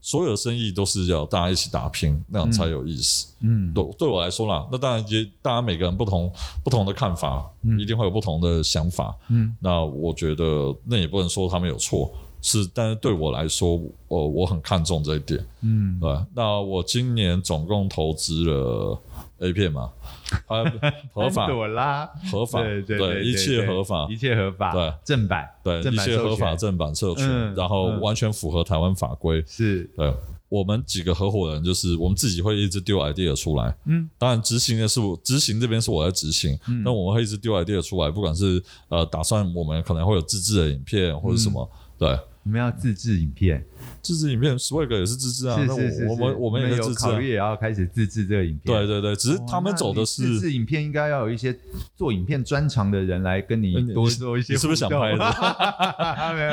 [0.00, 3.28] 所有的生意都是要大家一起打拼，那样才有意思。
[3.40, 6.30] 嗯，对，对我来说啦，那当然也，大家每个人不同
[6.62, 9.16] 不同的看法，嗯，一定会有不同的想法。
[9.28, 12.12] 嗯，那我觉得那也不能说他们有错，
[12.42, 15.46] 是，但是对我来说，我我很看重这一点。
[15.62, 16.18] 嗯，对。
[16.34, 19.00] 那我今年总共投资了
[19.38, 19.90] A 片嘛。
[20.46, 20.64] 合
[21.12, 21.46] 合法，
[22.30, 29.42] 合法，对对，一切合法，一切合法，对正版，对一切合法正版授权，然后完全符合台湾法规。
[29.46, 30.12] 是，对，
[30.48, 42.18] 我们几个合伙人就是我们自己会一直丢 idea 出来，嗯，当然执行的是我，执行这边是我在执行，那我们会一直丢 idea 出来，不管是呃打算我们可能会有自制的影片或者什么，对。
[42.44, 43.64] 你们要自制影片，
[44.00, 45.56] 自制影片，Swag 也是自制啊。
[45.56, 48.60] 是是是，我们我们也有考虑也要开始自制这个影片。
[48.64, 51.56] 对对对，只是他们走的是自制影片，应该要有一些
[51.96, 54.54] 做影片专长的人来跟你多做一些。
[54.54, 55.18] 你是不是想拍的？
[56.34, 56.50] 没 有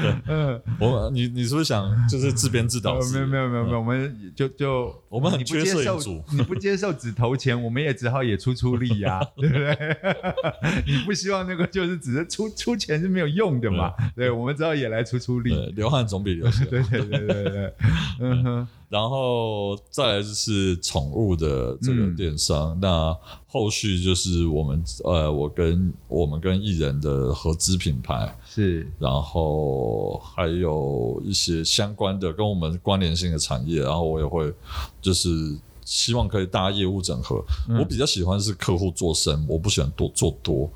[0.00, 0.14] 没有。
[0.28, 2.94] 嗯，我你你是不是想就是自编自导？
[3.12, 9.96] 没有没有没有没有，我们就就我们很缺摄影组，你不接受只投钱，我们也只好也出出力呀， 对不对？
[10.86, 13.92] 你不希望那个就是只是出出钱是没有用的嘛？
[14.14, 15.32] 对，我们只好也来出出。
[15.42, 17.74] 力，流汗总比流血对对对对对，
[18.20, 18.68] 嗯哼。
[18.92, 23.16] 然后再来就是宠物的这个电商，嗯、那
[23.46, 34.52] 后续就是我们呃，我跟我们跟艺人的合资品牌是，然后还有一些相关的跟我们关联性的产业，然后我也会
[35.00, 35.56] 就是
[35.86, 37.42] 希望可以大家业务整合。
[37.70, 40.70] 嗯、我比较喜欢是客户做深，我不喜欢多做多。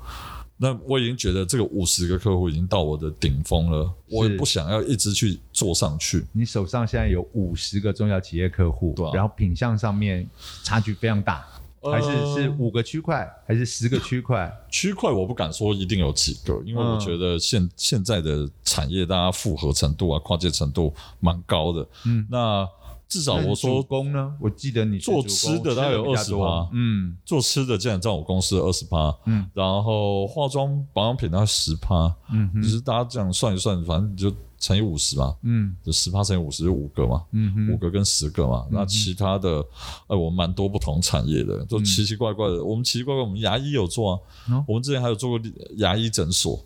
[0.59, 6.25] 那我已经觉得这个五十个客户已经到我的顶峰了，我也不想要一直去做上去。
[6.31, 10.27] 你手上现在有五十个中小企业客户，对啊，然后品相上面
[10.63, 11.45] 差距非常大，
[11.81, 14.51] 呃、还是是五个区块，还是十个区块？
[14.71, 21.87] 区块我不敢说一定有几个，因为我觉得现、嗯、现在的产业大家复合程度啊、跨界程度蛮高的。
[22.05, 22.67] 嗯，那。
[23.07, 39.63] 至少我说工呢，我记得你做吃的大概有二十趴，嗯，做吃的竟然占我公司的二十趴，嗯，然后化妆保养品大概十趴，嗯，就是大家这样算一算，反正就乘以五十嘛，嗯，就十趴乘以五十就五个嘛，嗯，五个跟十个嘛，那其他的，
[40.07, 44.19] 哎，我们蛮多不同产业的，都奇奇怪怪的，我们奇奇怪怪，我们牙医有做啊，
[44.67, 45.39] 我们之前还有做过
[45.77, 46.59] 牙医诊所。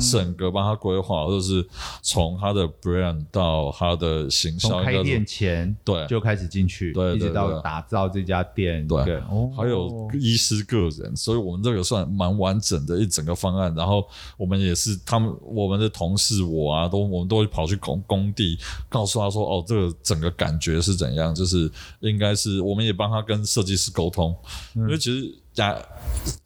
[0.00, 1.66] 整个帮他规划，就是
[2.02, 9.20] 从他的 brand 到他的行销，开店前对就开始进去，对，一直到打造这家店，对，
[9.56, 13.74] 还有医师个人，所以我们这个算蛮完整的一整个方案。
[13.74, 14.06] 然后
[14.36, 18.58] 我们也是他们我们的同事我啊，都我们都会跑去工工地，
[18.88, 21.70] 告诉他说哦，这个整个感觉是怎样，就是
[22.00, 24.34] 应该是我们也帮他跟设计师沟通，
[24.74, 25.76] 因为其实假，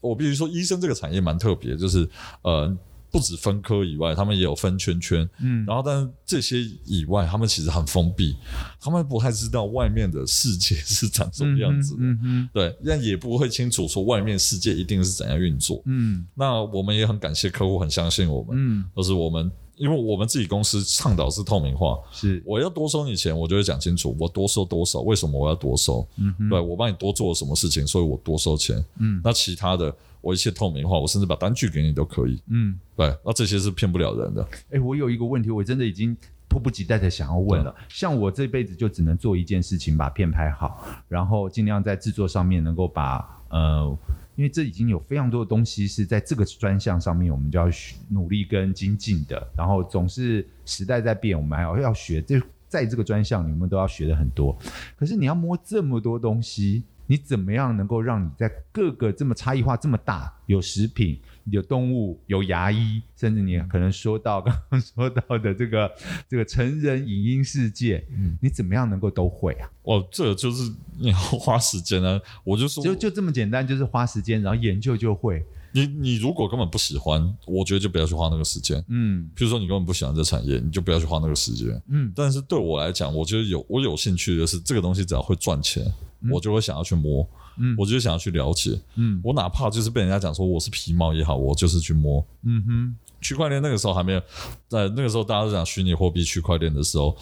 [0.00, 2.08] 我必须说医生这个产业蛮特别，就是
[2.42, 2.76] 呃。
[3.10, 5.28] 不止分科以外，他们也有分圈圈。
[5.40, 8.36] 嗯，然后但是这些以外，他们其实很封闭，
[8.80, 12.02] 他们不太知道外面的世界是长什么样子的。
[12.02, 15.82] 嗯，嗯，嗯对，但也不会清楚说外面世界一定是怎样运作。
[15.86, 18.50] 嗯，那我们也很感谢客户很相信我们。
[18.52, 19.50] 嗯，都是我们。
[19.76, 26.06] 因为我们自己公司倡导是透明化，是我要多收你钱，我就会讲清楚，我多收多少，为什么我要多收？
[26.18, 28.84] 嗯哼，对，我帮你多做了什么事情，所以我多收钱。
[28.98, 29.90] 嗯，那其他的
[30.20, 32.40] 我一切透明化，我甚至把单据给你都可以。
[32.48, 34.48] 嗯，对，那这些是骗不了人的。
[34.70, 36.16] 哎，我有一个问题，我真的已经
[36.48, 37.74] 迫不及待的想要问了。
[37.88, 43.98] 像我这辈子就只能做一件事情，把片拍好，然后尽量在制作上面能够把呃。
[44.36, 47.68] 因为这已经有非常多的东西是在这个专项上面，我们就要
[48.08, 49.46] 努力跟精进的。
[49.54, 52.22] 然后总是时代在变，我们还要要学。
[52.22, 54.56] 这在这个专项，你们都要学的很多。
[54.96, 61.18] 可是你要摸这么多东西，你怎么样能够让你在各个这么差异化这么大，有食品？
[61.46, 65.90] 有动物，有牙医，甚至你可能说到刚刚说到的这个
[66.30, 69.68] 这个成人影音世界，嗯，你怎么样能够都会啊？
[69.82, 72.20] 哦，这就是你要花时间啊！
[72.44, 75.44] 我就说，就就这么简单，就是花时间，然后研究就会。
[75.72, 78.84] 你你如果根本不喜欢，我觉得就不要去花那个时间。
[78.86, 81.82] 嗯，譬如说你根本不喜欢这产业，你就不要去花那个时间。
[81.88, 85.84] 嗯，但是对我来讲，我觉得有我有兴趣的是这个东西，只要会赚钱，
[86.20, 87.26] 嗯，我就会想要去摸。
[87.58, 92.96] 嗯，我就想要去了解，嗯，我哪怕就是被人家讲说我是皮毛也好，我就是去摸，嗯哼。
[93.20, 94.22] 区块链那个时候还没有，
[94.66, 97.14] 在那个时候大家都讲虚拟货币区块链的时候，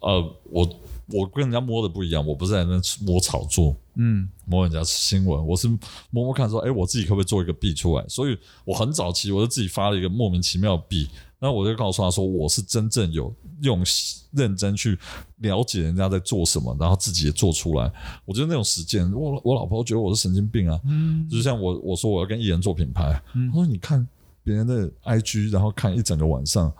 [0.00, 0.66] 呃，我
[1.08, 5.68] 我跟人家摸的不一样，我不是在那摸炒作，嗯，摸人家新闻，我是
[6.08, 8.04] 摸摸看说，哎，我自己可不可以做一个币出来？
[8.08, 10.82] 所以我很早期我就自己发了一个莫名其妙的
[11.36, 11.46] 币。
[11.46, 13.84] 那我就告诉他说，我是真正有用
[14.32, 14.98] 认真去
[15.38, 17.92] 了解人家在做什么，然后自己也做出来。
[18.24, 20.80] 我觉得那种实践，我我老婆觉得我是神经病啊。
[20.86, 24.06] 嗯，就像我我说我要跟艺人做品牌，嗯，他说你看
[24.42, 26.72] 别人的 IG，然后看一整个晚上。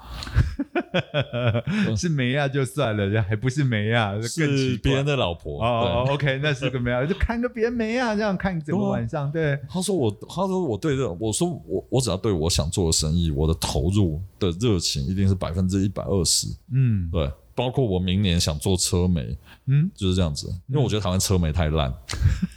[1.97, 6.07] 是梅亚就算了，还不是梅亚，是别人的老婆哦。
[6.11, 9.31] OK，那是个梅亚，就看个别人梅亚这样看整个晚上。
[9.31, 16.47] 对，他说我，他说我对这，我说我我只要对我想做的生意，我的投入的热情一定是百分之一百二十。
[16.73, 21.93] 嗯，对，包括我明年想做车媒，嗯，就是这样子，因为我觉得台湾车媒太烂，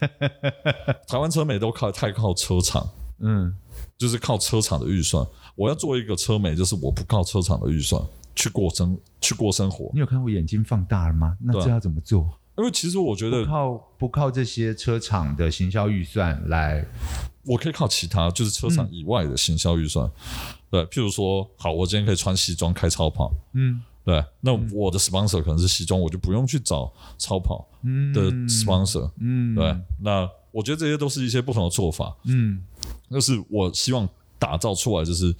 [1.07, 2.87] 台湾车媒都靠太靠车厂，
[3.19, 3.53] 嗯，
[3.97, 5.25] 就是靠车厂的预算。
[5.55, 8.01] 我要做一个车媒，就是我不靠车厂的预算。
[8.39, 11.35] 去过生去过生活，你有看过眼睛放大了吗？
[11.41, 12.39] 那这要怎么做？
[12.57, 16.85] 因为其实我觉得不靠不靠这些车厂的行销预算来，
[17.43, 20.07] 我可以靠其他，就是车厂以外的行销预算。
[20.07, 20.13] 嗯、
[20.71, 27.67] 对，譬如说，好，我今天可以穿西装开超跑，嗯，对，那我的 sponsor 可能是西装，我就不用去找超跑
[28.13, 32.63] 的 sponsor，嗯，对，那我觉得这些都是一些不同的做法，嗯，
[33.11, 35.35] 就是我希望打造出来就是。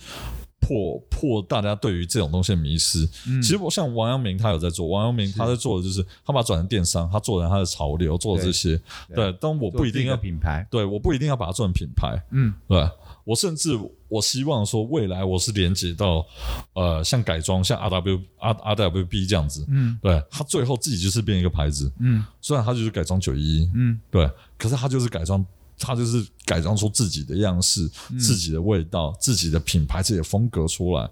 [0.60, 3.08] 破破大家对于这种东西的迷失。
[3.28, 4.88] 嗯、其实我像王阳明，他有在做。
[4.88, 8.80] 王阳明他在做的就是他把它转成电商，他做成他的潮流，做这些。
[9.08, 10.68] 对，对，但我不一定要品牌。
[10.70, 12.22] 对，我不一定要把它做成品牌。
[12.32, 12.90] 嗯，对。
[13.26, 16.26] 我甚至我希望说，未来我是连接到
[16.74, 19.64] 呃，像改装，像 R W R R W B 这样子。
[19.70, 21.92] 嗯，对，他最后自己就是变一个牌子。
[22.00, 23.70] 嗯，虽然他就是改装九一。
[23.76, 25.46] 嗯，对，可是他就是改装。
[25.80, 31.10] 他就是改装出自己的样式、嗯、自己的味道、自己的品牌、自己的风格出来。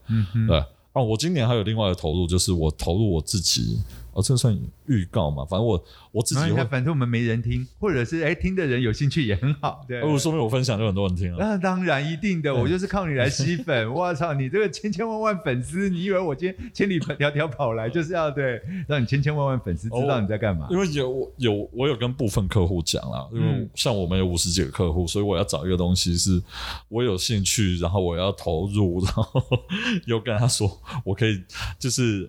[0.48, 0.64] 对。
[0.94, 3.80] 啊，我今年还有另外的投入，就是我投入我自己。
[4.18, 5.46] 哦，这算预告嘛？
[5.46, 9.86] 反正我我自己会，反正我们没人听，或者是哎听的人有兴趣也很好。
[9.88, 11.38] 对，如果说明我分享就很多人听了。
[11.40, 13.88] 那当然一定的，我就是靠你来吸粉。
[13.94, 20.66] 我操，你这个千千万万粉丝，你以为我今天千里迢迢跑来就是要对让你千千万万粉丝知道你在干嘛？
[20.72, 26.42] 因为有有我有跟部分客户讲了，因为像我们有五十几个客户，所以我要找一个东西是
[26.90, 29.44] 我有兴趣，然后我要投入，然后
[30.08, 30.68] 又跟他说
[31.04, 31.40] 我可以
[31.78, 32.28] 就是。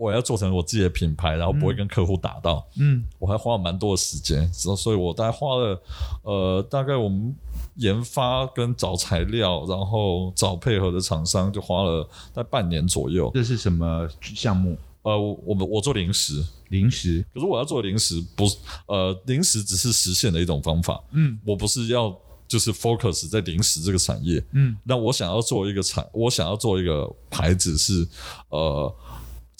[0.00, 2.66] 我要做成我自己的品牌，然后不会跟客户打到。
[2.78, 5.82] 嗯，我还花了蛮多的时间，所所以，我大概花了，
[6.22, 7.36] 呃，大概我们
[7.74, 13.30] 研发跟找材料，然后找配合的厂商，就花了大概半年左右。
[13.34, 14.74] 这是什么项目？
[15.02, 17.22] 呃，我们我做零食，零食。
[17.34, 20.98] 可是我要做零食，不是，呃，零食只是实现的一种方法。
[21.10, 22.16] 嗯，我不是要
[22.48, 24.42] 就是 focus 在零食这个产业。
[24.52, 28.08] 嗯，那我想要做一个产，我想要做一个牌子是，
[28.48, 28.94] 呃。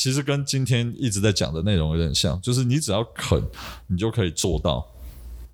[0.01, 3.38] 其实跟今天一直在讲的内容有点像，就是你只要肯，
[3.86, 4.82] 你就可以做到；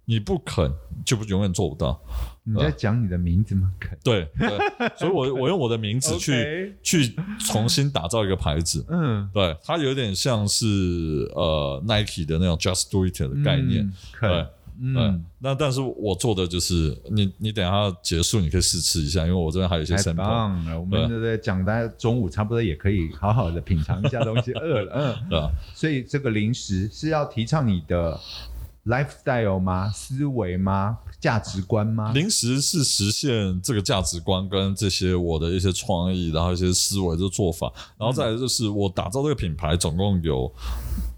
[0.05, 0.73] 你不肯，
[1.05, 2.01] 就不永远做不到。
[2.45, 3.73] 你在讲你的名字吗？
[3.81, 4.49] 肯对， 对，
[4.97, 8.87] 所以我我用我的名字 去去重新打造一个牌子。
[8.89, 10.65] 嗯，对，它有点像是
[11.35, 13.83] 呃 Nike 的那种 Just Do It 的概念。
[13.83, 14.47] 嗯、对。
[14.81, 19.97] 嗯，那但是我做的就是你，你等下结束，你可以试吃一下，因为我这边还有一些。
[19.97, 25.41] 太棒了，我们在讲，大家中午差不多也可以好好的品尝一下东西， 饿了，嗯，对。
[25.75, 28.21] 所以这个零食是要提倡你的
[28.85, 29.91] lifestyle 吗？
[29.91, 30.99] 思维吗？
[31.19, 32.13] 价值观吗？
[32.13, 40.53] 零食是实现这个价值观跟这些我的一些创意，然后一些思维的做法，然后再来就是我打造这个品牌，总共有。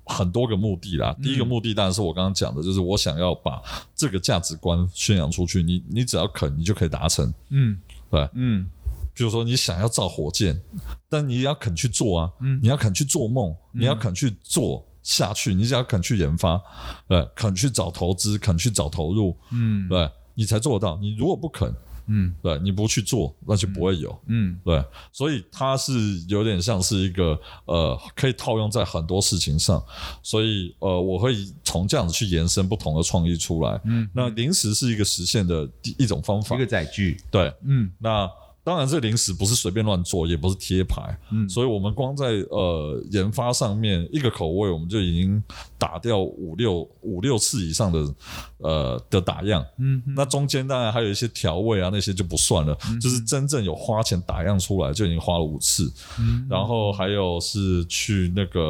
[0.09, 3.62] 很多个目的啦，第一个目的当然是我刚刚讲的，就是我想要把
[3.94, 5.62] 这个价值观宣扬出去。
[5.62, 7.32] 你你只要肯，你就可以达成。
[7.50, 7.78] 嗯，
[8.11, 8.66] 对，嗯，
[9.14, 10.61] 比如说你想要造火箭，
[11.09, 16.61] 但你要肯去做啊，嗯，你要肯去做梦，你要肯去做下去，你只要肯去研发，
[17.06, 20.96] 对，肯去找投资，肯去找投入，嗯，对，你才做得到。
[20.96, 21.72] 你如果不肯。
[22.09, 24.11] 嗯，对，你不去做，那就不会有。
[24.26, 25.92] 嗯，嗯对，所以它是
[26.28, 29.82] 有点像是一个呃，可以套用在很多事情上，
[30.22, 33.80] 所以呃，我会从这样子去延伸不同的创意出来。
[33.84, 37.16] 嗯，那零食是一个实现的一种方法，一个载具。
[37.30, 38.28] 对，嗯，那。
[38.69, 45.43] 当然，这零食不是随便乱做，也不是贴牌，嗯，所以我们光在呃研发上面，一个口味我们就已经
[45.79, 48.14] 打掉五六五六次以上的
[48.59, 55.91] 呃的打样，嗯，那中间当然还有一些调味啊，那些就不算了，嗯、就是真正有花钱打样出来就已经花了五次，
[56.21, 58.61] 嗯，然后还有是去那个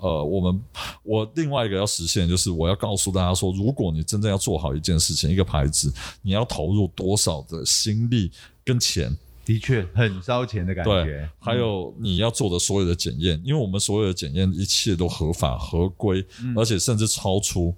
[0.00, 0.62] 呃，我们
[1.02, 5.92] 我另外一个要实现就是我要告诉大家说，如果你真正要做好一件事情，一个牌子，
[6.22, 8.32] 你要投入多少的心力
[8.64, 9.14] 跟钱。
[9.44, 11.04] 的确很烧钱的感觉。
[11.04, 17.74] 对，还有你要做的所有的检验，因为我们所有的检验一切都合法合规，嗯、而且甚至超出。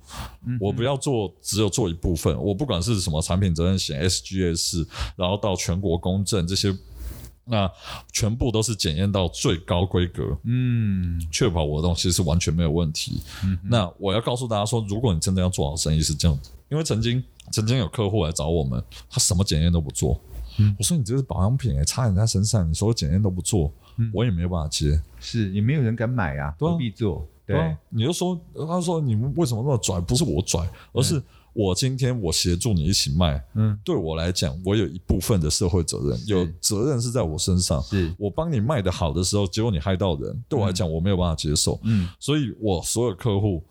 [0.46, 2.36] 嗯、我不要做，只有做一部分。
[2.42, 4.86] 我不管是什么产品责任险、SGS，
[5.16, 6.76] 然后到全国公证这些，
[7.46, 7.70] 那
[8.12, 13.22] 全部都是检验到最高规格，嗯，确保我的东西是完全没有问题。
[13.42, 20.20] 嗯、那我要告诉大家说，如果你真的要做好生意，是这样子，因为曾经曾经有客户来找我们，他什么检验都不做。
[20.59, 27.28] 嗯、我说你这是保养品哎，擦人家身上，你所有检验都不做，嗯、我也没有办法接，是也没有人敢买啊，何必做？
[27.46, 30.00] 对，对，你就说，他说你们为什么那么拽？
[30.00, 31.22] 不是我拽，而是。
[31.55, 37.80] 我今天我协助你一起卖，嗯，对我来讲，我有一部分的社会责任，有责任是在我身上。
[37.82, 41.78] 是我帮你卖的好的时候，结果你害到人，对我来讲，我没有办法接受。
[41.84, 43.62] 嗯，所以我所有客户，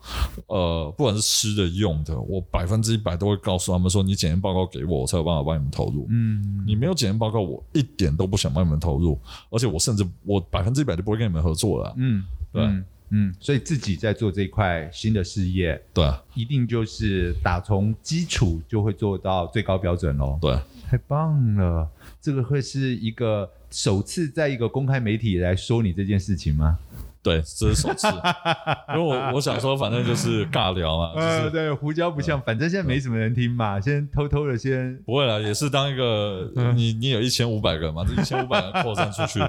[0.46, 6.06] 呃，不管是吃的用的，我百分之一百都会告诉他们说，你检验报告给我，我才有办法帮你们投入。
[6.08, 9.18] 嗯，你没有检验报告，我一点都不想帮你们投入，
[9.50, 11.94] 而且我甚至我百分之一百都不会跟你们合作了。
[11.98, 12.62] 嗯，对。
[12.62, 12.84] 嗯
[13.16, 16.04] 嗯，所以自己在做这一块新的事业，对，
[16.34, 20.36] 一定就是打从基础就会做到最高标准喽。
[20.42, 20.58] 对，
[20.90, 21.88] 太棒了！
[22.20, 26.76] 这个会是一个首次在一个公开媒体来说你这件事情吗？
[27.24, 28.06] 对，这是首次，
[28.92, 39.40] 因为我我想说，反正就是尬聊嘛， 就是、呃、对，胡椒不像，反正现在没什么人听嘛，先偷偷的先，不会了，也是当一个， 你你有一千五百个嘛，这一千五百个扩散出去，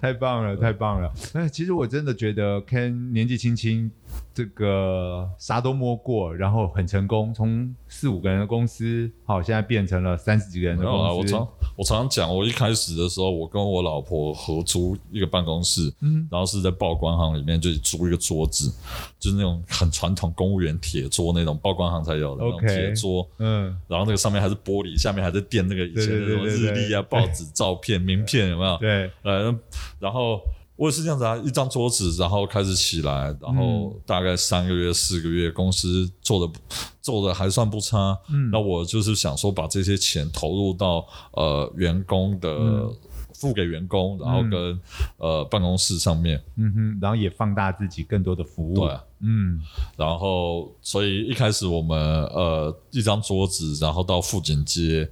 [0.00, 1.12] 太棒了，太棒了。
[1.34, 3.90] 那其实我真的觉得 Ken 年纪轻轻。
[4.36, 11.14] 这个啥都摸过，然后很成功，从四五个人的公司，好，现在变成了三十几个人的公司。
[11.14, 18.70] 我常我常常讲，我一开始的时候，我跟我老婆合租一个办公室，嗯，然后是在报关行里面就租一个桌子，
[19.18, 28.76] 就是那种很传统公务员铁桌那种报关行才有的那种铁桌，嗯，然后那个上面还是玻璃，下面还是垫那个以前的什么日历啊、报纸、照片、名片，有没有？
[28.76, 29.58] 对，呃，
[29.98, 30.42] 然后。
[30.76, 36.52] 我也是这样子啊，一张桌子，然后开始起来，然后大概三个月、四个月，公司做的
[37.00, 38.18] 做的还算不差。
[38.28, 42.94] 嗯，那我就是想说，把这些钱投入到呃员工的、嗯、
[43.32, 44.80] 付给员工，然后跟、嗯、
[45.18, 48.74] 呃办公室上面，嗯哼，然后也放大自己更多的服务。
[48.74, 49.58] 对，嗯，
[49.96, 55.08] 然后所以一开始我们呃一张桌子，然后到富锦街，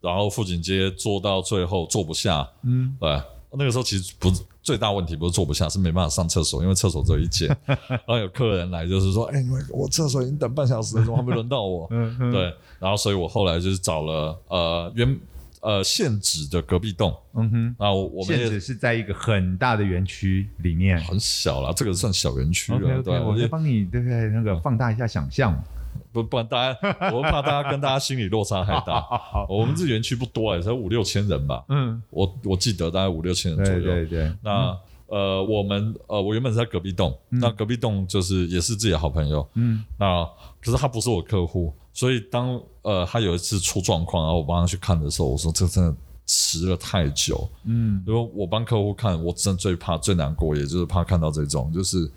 [0.00, 3.22] 然后富锦街做到最后坐不下，嗯，对，
[3.56, 4.42] 那个时候其实不是。
[4.62, 7.48] 最大问题不是坐不下，是没办法上厕所，因为厕所只有一间。
[7.66, 11.88] 然后有客人来，就是说：“哎、我厕所已经等半小时了，怎么还没轮到我？”
[12.30, 12.42] 对。
[12.78, 15.18] 然后，所以我后来就是找了呃原
[15.62, 17.12] 呃现址的隔壁栋。
[17.34, 17.76] 嗯哼。
[17.76, 22.78] 然后我们现址是在一个很大的园区里面，很小啦，这个算小园区了。
[22.78, 24.28] Okay, okay, 对，我就帮你对不对？
[24.28, 25.60] 那个放大一下想象。
[26.12, 26.78] 不，不然大家，
[27.12, 29.04] 我怕大家跟大家心理落差太大。
[29.48, 31.64] 我们这园区不多也才五六千人吧。
[31.68, 33.80] 嗯，我我记得大概五六千人左右。
[33.80, 34.36] 对对对。
[34.42, 34.78] 那、嗯、
[35.08, 39.46] 呃，我们呃，我原本是在隔壁栋，嗯、那隔壁栋就是也是自己的好朋友。
[39.54, 39.82] 嗯。
[39.98, 40.24] 那
[40.60, 45.94] 可是他不是我客户，所以当呃他有一次出状况，然后我帮他去看的时候，我说这真的。
[46.24, 52.10] 迟了太久，嗯，因为我帮客户看，我真的最怕、最难过，也就是怕看到这种，就是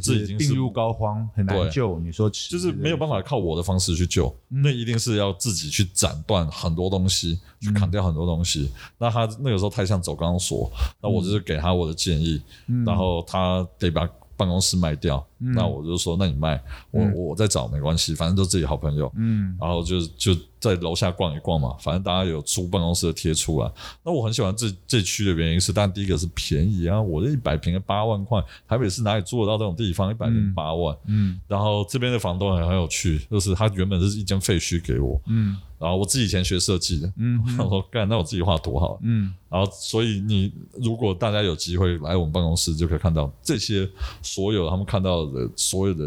[0.00, 1.98] 这已经是病入膏肓，很难救。
[2.00, 8.70] 你说就是没有办法靠我的方式去救，嗯、那一定是要自己去斩断很多东西，去砍掉很多东西。
[8.74, 10.70] 嗯、那他那个时候太像走钢索，
[11.00, 15.26] 那我就是给他我的建议，嗯、然后他得把办公室卖掉。
[15.38, 19.12] 嗯、那我就说，那你卖，我我再找没关系，反正都自己好朋友。
[19.16, 20.34] 嗯，然后就就。
[20.58, 23.70] 在楼下逛一逛嘛，反正大家有租办公室的贴出来。
[24.02, 30.10] 那我很喜欢这这区的原因是，但第一个是便宜啊，我这一百平八万块，台北市哪里租得到这种地方？
[30.10, 30.96] 一百零八万。
[31.04, 35.20] 嗯，嗯，然后这边的房东很很有趣，就是他原本是一间废墟给我。
[35.26, 37.12] 嗯，然后我自己以前学设计的。
[37.16, 38.98] 嗯，他说干，那我自己画图好。
[39.02, 43.88] 嗯，然后所以你如果大家有机会来我们办公室，就可以看到这些
[44.20, 46.04] 所有他们看到的所有的。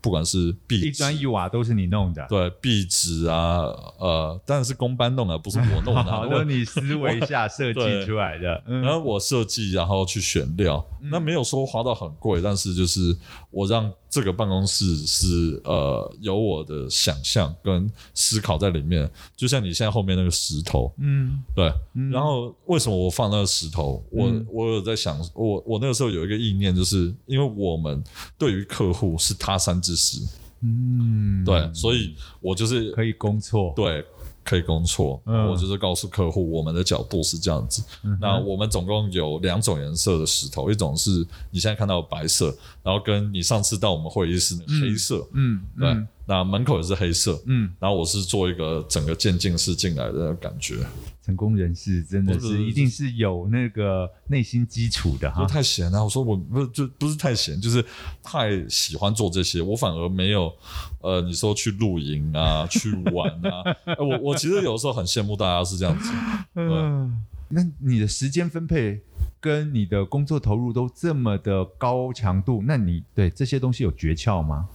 [0.00, 3.64] 不管是壁一砖一瓦都是你弄的，对，壁纸啊，
[3.98, 8.62] 呃，当然是工班弄的，不是我弄的， 好多你思维下设计出来的。
[8.64, 13.14] 然后我设计，然后去选料，嗯、那没有说花到很贵，但是就是
[13.50, 13.92] 我让。
[14.10, 21.70] 这个办公室是呃有我的想象跟思考在里面，就像你现在后面那个石头，嗯，对。
[21.92, 24.02] 嗯、然后为什么我放那个石头？
[24.10, 28.02] 我、嗯、我有在想，我我那个时候有一个意念，就是因为我们
[28.38, 30.20] 对于客户是他山之石，
[30.62, 34.02] 嗯，对，所以我就是可以攻错，对。
[34.48, 37.84] 可以攻错，嗯、我就是告诉客户，我们的角度是这样子。
[38.02, 41.10] 嗯、那我们总共有两种颜色的石头，一种是
[41.50, 46.06] 你现在看到的白色，然后跟你上次到我们会议室的黑色，嗯，嗯对。
[46.28, 50.76] 嗯那门口也是黑色，嗯，然后我是做一个整个渐进式进来的感觉。
[51.24, 55.46] 成功人士真的是一定是有那个内心基础的哈。
[55.46, 57.82] 太闲了，我说我不就不是太闲，就是
[58.22, 59.62] 太喜欢做这些。
[59.62, 60.52] 我反而没有，
[61.00, 66.10] 呃，你说去露营啊，去玩啊，我我其实有时候很羡慕大家是这样子。
[66.56, 69.00] 嗯，那你的时间分配
[69.40, 74.66] 跟你的工作投入都这么的高强度，那你对这些东西有诀窍吗？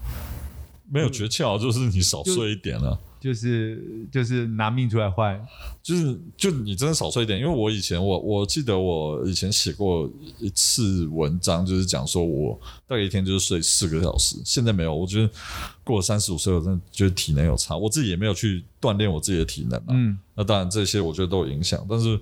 [0.93, 2.99] 没有诀窍，就是你少睡一点了。
[3.19, 3.81] 就是
[4.11, 5.41] 就是拿命出来换，
[5.81, 7.39] 就是就你真的少睡一点。
[7.39, 14.35] 因为我以前我我记得我以前写过一次文章，就是讲说我大概一天就是睡四个小时。
[14.43, 15.29] 现在没有，我觉得
[15.85, 17.77] 过了三十五岁，我真的觉得体能有差。
[17.77, 19.91] 我自己也没有去锻炼我自己的体能啊。
[19.91, 21.83] 嗯，那当然这些我觉得都有影响。
[21.89, 22.19] 但是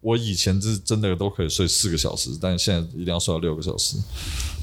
[0.00, 3.96] 我以前是真的都可以睡四个小时，但是现在一定要睡到六个小时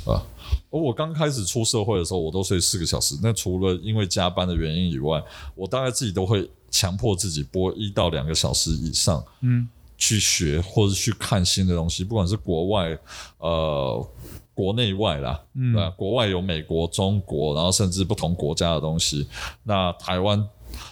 [0.06, 0.22] 啊。
[0.70, 3.16] 而我刚开始出社会的时候，我都睡四个小时。
[3.22, 5.24] 那除了因为加班的原因以外，
[5.56, 12.98] 我大概自己都会强迫自己播一到两个小时以上，嗯，去学或者去看新的东西，不管是国外，
[13.38, 14.10] 呃，
[14.54, 19.28] 国内外啦，嗯，国外有美国、中国，然后甚至不同国家的东西。
[19.64, 20.48] 那台湾。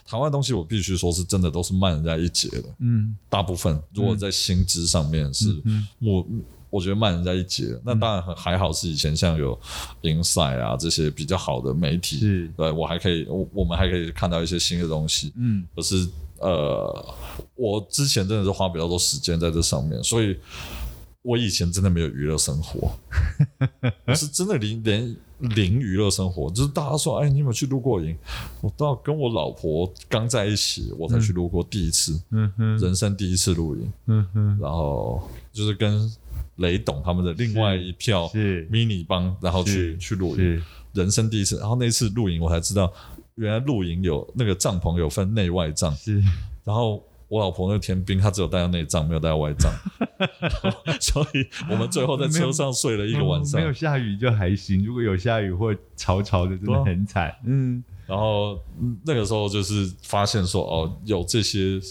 [0.07, 5.61] 台湾东西我必须说是真的都是慢人家一截的，嗯，大部分如果在薪资上面是
[5.99, 6.25] 目
[6.69, 7.77] 我觉得慢人家一截。
[7.83, 9.57] 那当然很还好，是以前像有
[10.01, 12.47] Inside 啊这些比较好的媒体，是。
[12.57, 15.33] 对我还可以，我我们还可以看到一些新的东西。
[15.35, 16.07] 嗯，可是
[16.39, 17.15] 呃，
[17.55, 20.37] 我之前真的是花比较多时间在这上面，所以
[21.23, 22.91] 我以前真的没有娱乐生活，
[24.05, 28.15] 我是真的零连零娱乐生活，就是大家说，哎，你有没有去露过营？
[28.61, 36.09] 我到跟我老婆刚在一起，我才去露过第一次，嗯哼，人生第一次露营，嗯哼，然后就是跟
[36.57, 42.91] 雷董他们的另外一票是迷你帮，然后去去露营，人生第一次，然后那次露营我才知道，
[43.35, 46.21] 原来露营有那个帐篷有分内外帐，是，
[46.63, 47.03] 然后。
[47.29, 49.69] 我老婆那个天兵，她只有带到内帐，没有带到外帐，
[51.01, 53.59] 所以我们最后在车上睡了一个晚上。
[53.59, 57.35] 没有下雨就还行，如果有下雨或潮潮的，真的很惨。
[57.43, 58.57] 嗯，然后
[59.03, 61.81] 那个时候就是发现说，哦，有这些，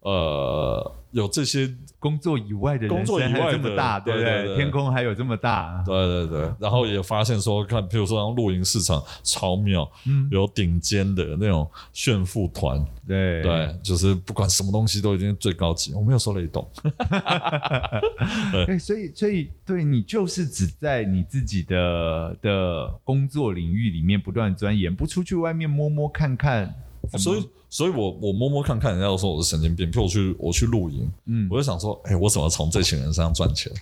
[0.00, 0.94] 呃。
[1.12, 1.70] 有这些
[2.02, 4.56] 工作以外的人生还有这么大，对不对？
[4.56, 6.52] 天空还有这么大，对对对。
[6.58, 15.94] 然后也发现说，看，譬如说，像露营市场超妙，嗯，有顶尖的那种炫富团，对对，就是不管什么东西都已经最高级。
[15.94, 16.68] 我没有说雷动，
[18.66, 26.74] 对，所以所以对你就是只在你自己的的工作领域里面不断钻研，不出去外面摸摸看看。
[27.18, 29.90] 所以，所以我我摸摸看看，人家都说我是神经病。
[29.90, 33.72] 譬如我去我去露营，嗯，我就想说，哎、欸，我怎么从这群人身上赚钱？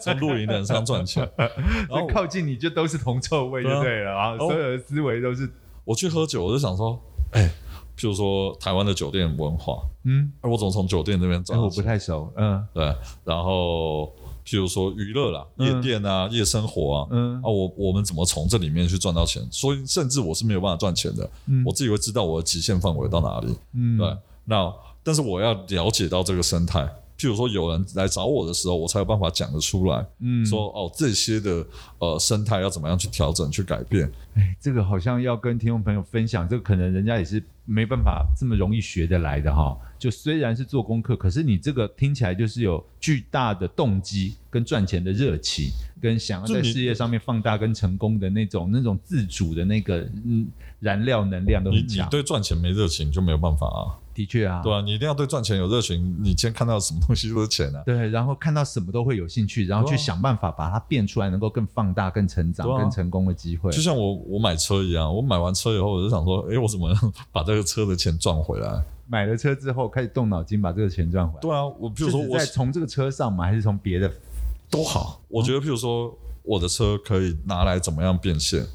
[0.00, 4.36] 从露营的人身上赚钱， 然后靠近你就都是铜臭味就对了啊！
[4.38, 5.50] 所有的思维都是。
[5.84, 7.00] 我去喝酒，我就想说，
[7.32, 7.48] 哎、欸，
[7.96, 11.60] 譬如说台湾的酒店文化，嗯，我怎么从酒店那边赚？
[11.60, 12.84] 我不太熟，嗯，对，
[13.24, 14.12] 然后。
[14.44, 19.46] 譬如说娱乐啦，夜店啊，嗯、夜生活啊，嗯啊，我我们怎么从这里面去赚到钱？
[19.50, 24.16] 所以甚至我是没有办法赚钱的，嗯、我自己会知道我的极限范围到哪里，嗯，对。
[24.44, 24.72] 那
[25.04, 26.88] 但是我要了解到这个生态，
[27.22, 31.64] 譬如说有人来找我的时候，我才有办法讲得出来，嗯，说哦这些的
[32.00, 34.10] 呃生态要怎么样去调整去改变？
[34.34, 39.78] 哎，这个好像要跟听众朋友分享，这个可能人家也是没办法这么容易学得来的哈。
[40.00, 45.66] 就虽然是做功课，可是你这个听起来就是有巨大的动机跟赚钱的热情，
[46.00, 50.48] 跟想要在事业上面放大跟成功的那种那种自主的那个嗯
[50.82, 51.98] 燃料能量都很强。
[51.98, 53.96] 你你对赚钱没热情就没有办法啊。
[54.12, 56.14] 的确啊，对啊，你一定要对赚钱有热情。
[56.20, 57.82] 你今天看到什么东西都是钱啊。
[57.86, 63.70] 对，然后看到什么都会有兴趣，然后去想办法把它变出来，能够更放大、更成长、更成功的机会。
[63.70, 68.82] 就像我我买车一样，我买完车以后，我就想说，哎，我怎么样把这个车的钱赚回来？
[69.06, 71.40] 买了车之后，开始动脑筋把这个钱赚回来。
[71.40, 74.12] 对啊，我比如说我在从这个车上买，还是从别的
[74.68, 75.22] 都好。
[75.28, 78.66] 我觉得，譬如说我的车可以拿来怎么样变现，嗯、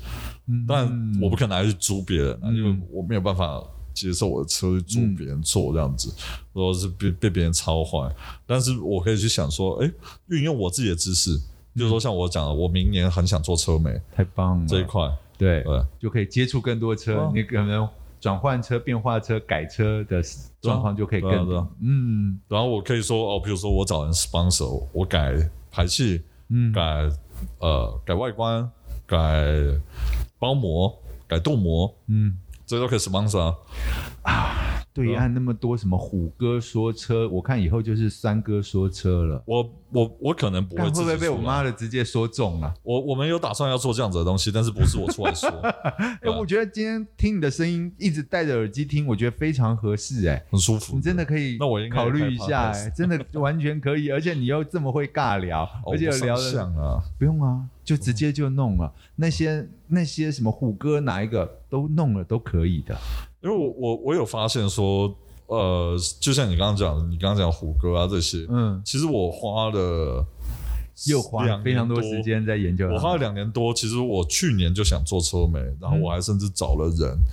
[0.68, 0.88] 但
[1.22, 3.64] 我不可能还去租别人，啊、因为我没有办法
[3.94, 6.14] 接受我的车去租别人坐这样子，
[6.54, 8.14] 或者、嗯、是被被别人超坏。
[8.46, 9.92] 但是我可以去想说，哎，
[10.28, 11.38] 运用我自己的知识，
[11.76, 17.88] 就是说像我讲的，我明年很想做车媒，太棒了，这一块对，对就可以接触更多车，啊、你可能。
[18.20, 20.24] 转换车、变化车、改车的
[20.60, 21.72] 状况就可以更多。
[21.82, 25.36] 嗯，然后我可以说哦，比如说我找人 sponsor，我改
[25.70, 27.08] 排气，嗯，改
[27.60, 28.68] 呃改外观，
[29.06, 29.46] 改
[30.40, 30.98] 包膜，
[31.28, 33.56] 改镀膜，嗯，这都可以 sponsor
[34.24, 34.74] 啊。
[34.94, 39.44] 对岸那么多什么虎哥说车，我看以后就是三哥说车了。
[39.46, 42.74] 我我我可能不会，会不会被我妈的直接说中了？
[42.82, 45.48] 我我们有打算要做这样子的东西，但是不是我出来说。
[46.24, 50.96] 哎，我觉得今天听你的声音，一直戴着耳机听，我觉得非常合适，哎，很舒服。
[50.96, 58.94] 你真的可以，那我应该考虑一下，哎，真的完全可以，而且你又这么会尬聊，而且聊的啊，不用啊，就直接就弄了。
[59.16, 62.94] 那些那些什么虎哥哪一个都弄了都可以的。
[63.42, 65.16] 因为我我我有发现说，
[65.46, 70.26] 呃，就像你刚刚讲的，你刚刚讲虎哥啊这些，嗯，其实我花了
[71.06, 72.90] 又花了非常多时间在研究。
[72.90, 77.26] 我花了两年多，其实我去年就想做车媒，然后我还甚至找了人，嗯、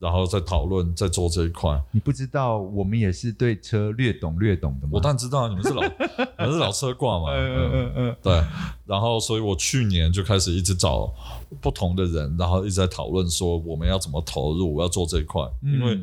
[0.00, 1.80] 然后再讨论再做这一块。
[1.92, 4.92] 你不知道，我们也是对车略懂略懂的吗？
[4.94, 5.82] 我当然知道，你们是老
[6.40, 8.42] 你们是老车挂嘛，嗯嗯嗯嗯，对。
[8.86, 11.12] 然后，所以我去年就开始一直找
[11.60, 16.00] 不同的人，然后一直在讨论说我们要怎么投入，我要做这一块，嗯、因为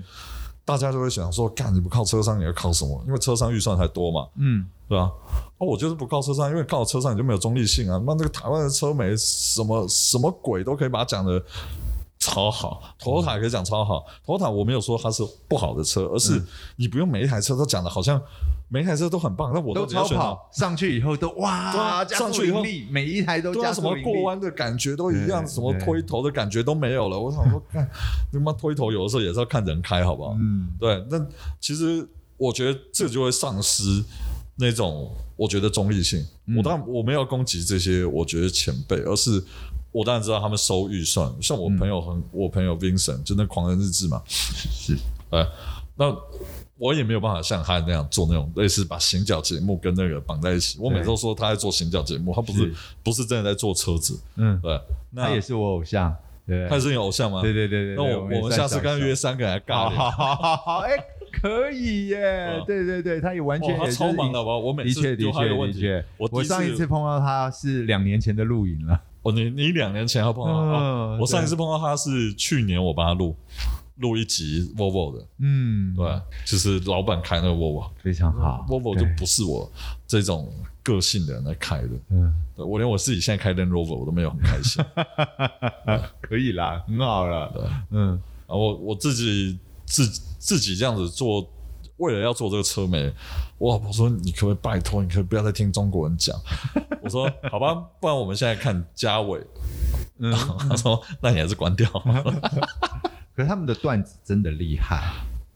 [0.64, 3.04] 大家就会想说，干你不靠车商，你要靠什么？
[3.08, 5.12] 因为车商预算还多嘛，嗯，对吧？
[5.58, 8.00] 哦，我就是不靠车商，因为靠车商你就没有中立性啊。
[8.06, 11.42] 那这个台湾的车媒什么什么鬼都可以把它讲的
[12.32, 16.42] 超好，Toyota 可以讲超好，Toyota 我没有说它是不好的车，而是
[16.76, 18.22] 你不用每一台车都讲的好像。
[18.70, 27.18] 每一台车都很棒，那我都超跑上去以后都 哇，上去以后每一台都加什么过弯的感觉都一样，什么推头的感觉都没有了。
[27.18, 27.90] 我想说， 看
[28.30, 30.36] 他妈推头有的时候也是要看人开，好不好？
[30.38, 31.02] 嗯，对。
[31.10, 31.26] 那
[31.62, 32.06] 其实
[32.36, 34.04] 我觉得这就会丧失
[34.58, 36.28] 那种我觉得中立性。
[36.48, 39.42] 嗯、我当然我没有攻击这些我觉得前辈，而是
[39.92, 44.96] 我当然知道他们收预算，像我朋友很，嗯、我朋友 Vincent 就那狂人日志嘛，是，
[45.30, 45.46] 呃，
[45.96, 46.16] 那
[46.78, 50.78] 我也没有办法像他那样做那种类似把行脚节目跟那个绑在一起。
[50.80, 52.74] 我每次都说他在做行脚节目，他不是，是
[53.04, 56.16] 不是真的在做车子，嗯，对，那他也是我偶像。
[56.46, 57.42] 对，他也是你偶像吗？
[57.42, 57.96] 对对对对。
[57.96, 59.90] 那我我们下次跟他约三个来尬。
[59.90, 60.92] 好好好好，哎，
[61.42, 62.64] 可以耶！
[62.66, 64.58] 对对对，他也完全也超忙的吧？
[64.58, 69.02] 我每次的确的确的确，我上一次碰到他是两年前的录影了。
[69.28, 71.18] 哦，你你两年前要碰到他？
[71.20, 73.36] 我上一次碰到他是去年，我帮他录
[73.98, 75.26] 录一集 Volvo 的。
[75.40, 79.72] 嗯，对，就是老板开那个 Volvo 非常好，Volvo 就不是我
[80.08, 80.52] 这种。
[80.88, 84.82] 个性的人来开的，嗯，我连我自己现在开 Land Rover 我都没有很开心，
[86.22, 88.14] 可以啦，很好了，对，嗯，
[88.46, 90.08] 啊我我自己自
[90.40, 91.46] 自己这样子做，
[91.98, 93.12] 为了要做这个车媒，
[93.58, 96.36] 我老婆说你可不可以拜托，你可以不要再听中国人讲，
[97.02, 99.40] 我说好吧，不然我们现在看嘉伟，
[100.20, 100.32] 嗯，
[100.70, 101.90] 他说那你还是关掉，
[103.36, 105.04] 可是他们的段子真的厉害。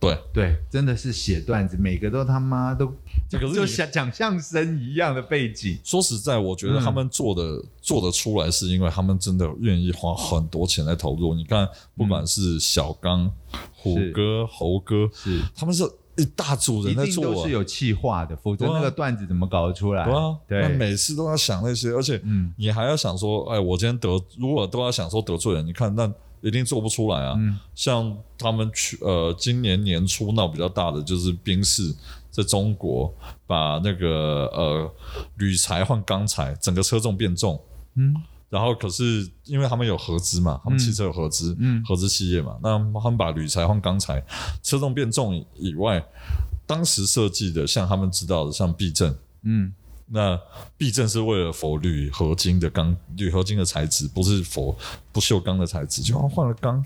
[0.00, 0.18] 对。
[0.32, 2.92] 对，真的是写段子，每个都他妈都
[3.30, 5.78] 这个就像讲相声一样的背景。
[5.84, 11.34] 说实在，我觉得他们做的、嗯、做得出来，是因为他们真的愿意花很多钱来投入。
[11.34, 13.32] 你看，不管是小刚、嗯、
[13.76, 15.40] 虎哥、猴哥，是。
[15.54, 15.88] 他们是一
[16.36, 20.04] 大组人在做、啊，都是有企划的，否则那个段子怎么搞得出来？
[20.04, 22.22] 对啊，对，那每次都要想那些，而且
[22.56, 24.08] 你还要想说，哎，我今天得，
[24.38, 26.12] 如果都要想说得罪人，你看那。
[26.44, 27.36] 一定做不出来啊！
[27.38, 31.94] 嗯、像他们去呃，今年年初闹比较大的就是冰室
[32.32, 33.14] 在中国
[33.46, 34.92] 把那个呃
[35.36, 37.60] 铝材换钢材，整个车重变重。
[37.94, 38.12] 嗯，
[38.52, 44.22] 然后可是因为他们有合资嘛，他们汽车有合资，嗯，合资企业嘛，那他们把铝材换钢材，
[44.62, 46.04] 车重变重以外，
[46.66, 49.72] 当时设计的像他们知道的像避震，嗯。
[50.14, 50.38] 那
[50.76, 54.76] 避震是为了否铝合金的钢，铝合金的材质，不是否
[55.10, 56.02] 不锈钢的材质。
[56.02, 56.84] 就换了钢，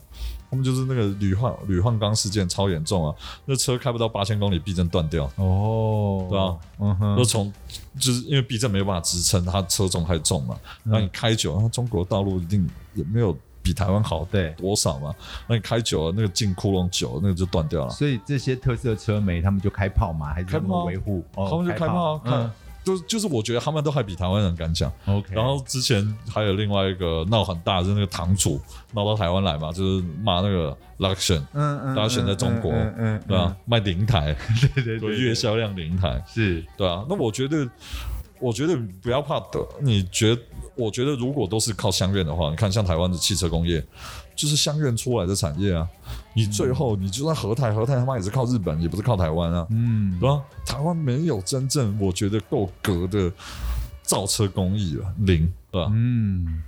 [0.56, 3.14] 他们就是那个铝换铝换钢事件超严重啊！
[3.44, 5.30] 那车开不到八千公里，避震断掉。
[5.36, 6.56] 哦，对啊？
[6.78, 7.52] 嗯哼，就从
[8.00, 10.58] 就是因为避震没有办法支撑，它车重太重了。
[10.82, 15.14] 那、嗯、你开久了，那中国道路一定也没有比台湾好对多少嘛？
[15.46, 17.90] 那你开久了，那个进窟窿久了，那个就断掉了。
[17.90, 21.22] 所以这些特色车媒他们就开炮嘛，还是怎么维护？
[21.34, 22.50] 他们就开炮，嗯。
[22.86, 24.90] 就就是我觉得他们都还比台湾人敢讲。
[25.06, 28.60] OK，然后之前还有另外一个闹很大，就是那个堂主
[28.92, 33.56] 闹到台湾来嘛，就是骂那个 Luxion，嗯嗯，Luxion 在中国，嗯嗯，对啊？
[33.64, 34.36] 卖零台，
[34.76, 37.04] 对对 对，月销量零台，是对啊。
[37.08, 37.68] 那我觉得，
[38.38, 40.42] 我觉得不要怕的，你觉得？
[40.76, 43.84] 我觉得如果都是靠乡院的话，你看像台湾的汽车工业。
[44.36, 45.88] 就是乡院出来的产业啊！
[46.36, 50.42] 你最后你就算和泰，和泰他妈也是靠日本，也不是靠台湾啊，嗯，对吧？
[50.66, 53.32] 台湾没有真正我觉得够格的
[54.02, 55.90] 造车工艺了，零，对吧？
[55.94, 56.62] 嗯，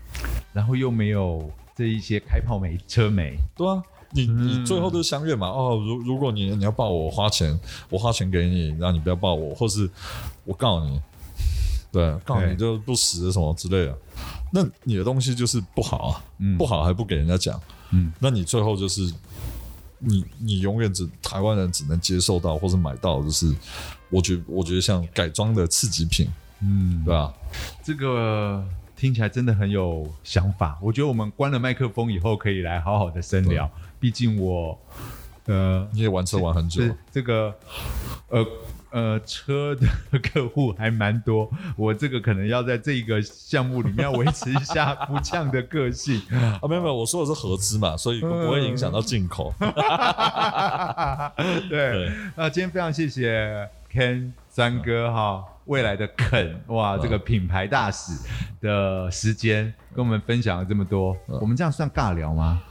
[0.55, 3.83] 然后又没有这一些开炮煤车煤，对啊，
[4.13, 5.49] 你你最后都是相愿嘛？
[5.49, 9.89] 哦，如如果你你要报我花钱，我花钱给你，然后你不要报我，或是
[10.47, 10.99] 我告你，
[11.93, 13.99] 对，告你就不实什么之类的。
[14.51, 19.13] 那你的东西就是不好啊，嗯、不好还不给人家讲，嗯，那你最后就是
[19.99, 23.55] 你你永远只台湾人只能接受到或者买到，就是
[24.11, 26.29] 我觉我觉得像改装的次级品，
[26.61, 27.33] 嗯，对吧？
[27.83, 28.65] 这个
[28.97, 30.79] 听起来真的很有想法。
[30.81, 33.71] 我觉得我们关了麦克风以后，可以来好好的深聊。
[34.01, 34.79] 毕竟我
[35.47, 37.55] 呃，你也玩车玩很久，这个
[38.29, 38.47] 呃。
[38.91, 39.87] 呃，车的
[40.19, 46.61] 客户还蛮多， 我这个可能要在这个项目里面要维持一下不呛的个性 啊。
[46.69, 49.53] 没有没有，我说的是合资嘛，所以不会影响到进口。
[51.69, 58.13] 对，对那今天非常谢谢 Ken 三哥哈，未来的肯哇，这个品牌大使
[58.61, 62.63] 的时间跟我们分享了这么多，我们这样算尬聊吗？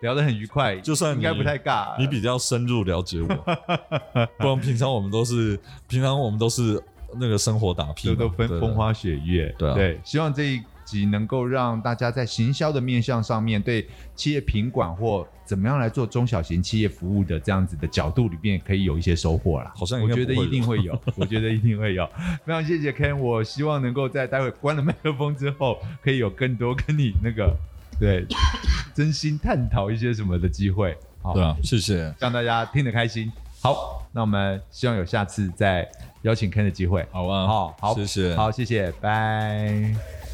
[0.00, 1.98] 聊得很愉快，就算应该不太尬。
[1.98, 3.28] 你比较深入了解我，
[4.38, 5.58] 不然平常我们都是
[5.88, 6.82] 平常我们都是
[7.18, 9.54] 那个生活打拼，都分风花雪月。
[9.58, 19.72] 对，对，希望这一集能够让大家在行销的面向上面，对企业品管或怎么样来做中小型企业服务的这样子的角度里面，可以有一些收获啦。
[19.74, 22.06] 好像我觉得一定会有， 我觉得一定会有。
[22.44, 27.56] 非常谢谢 Ken，我希望能够在待会关了麦克风之后，可以有更多跟你那个。
[27.98, 28.26] 对，
[28.94, 33.30] 真心探讨一些什么的机会，好，对啊，谢谢，让大家听得开心。
[33.62, 35.88] 好，那我们希望有下次再
[36.22, 40.25] 邀请 Ken 的机会，好啊，好，好，谢谢，好，谢谢，拜。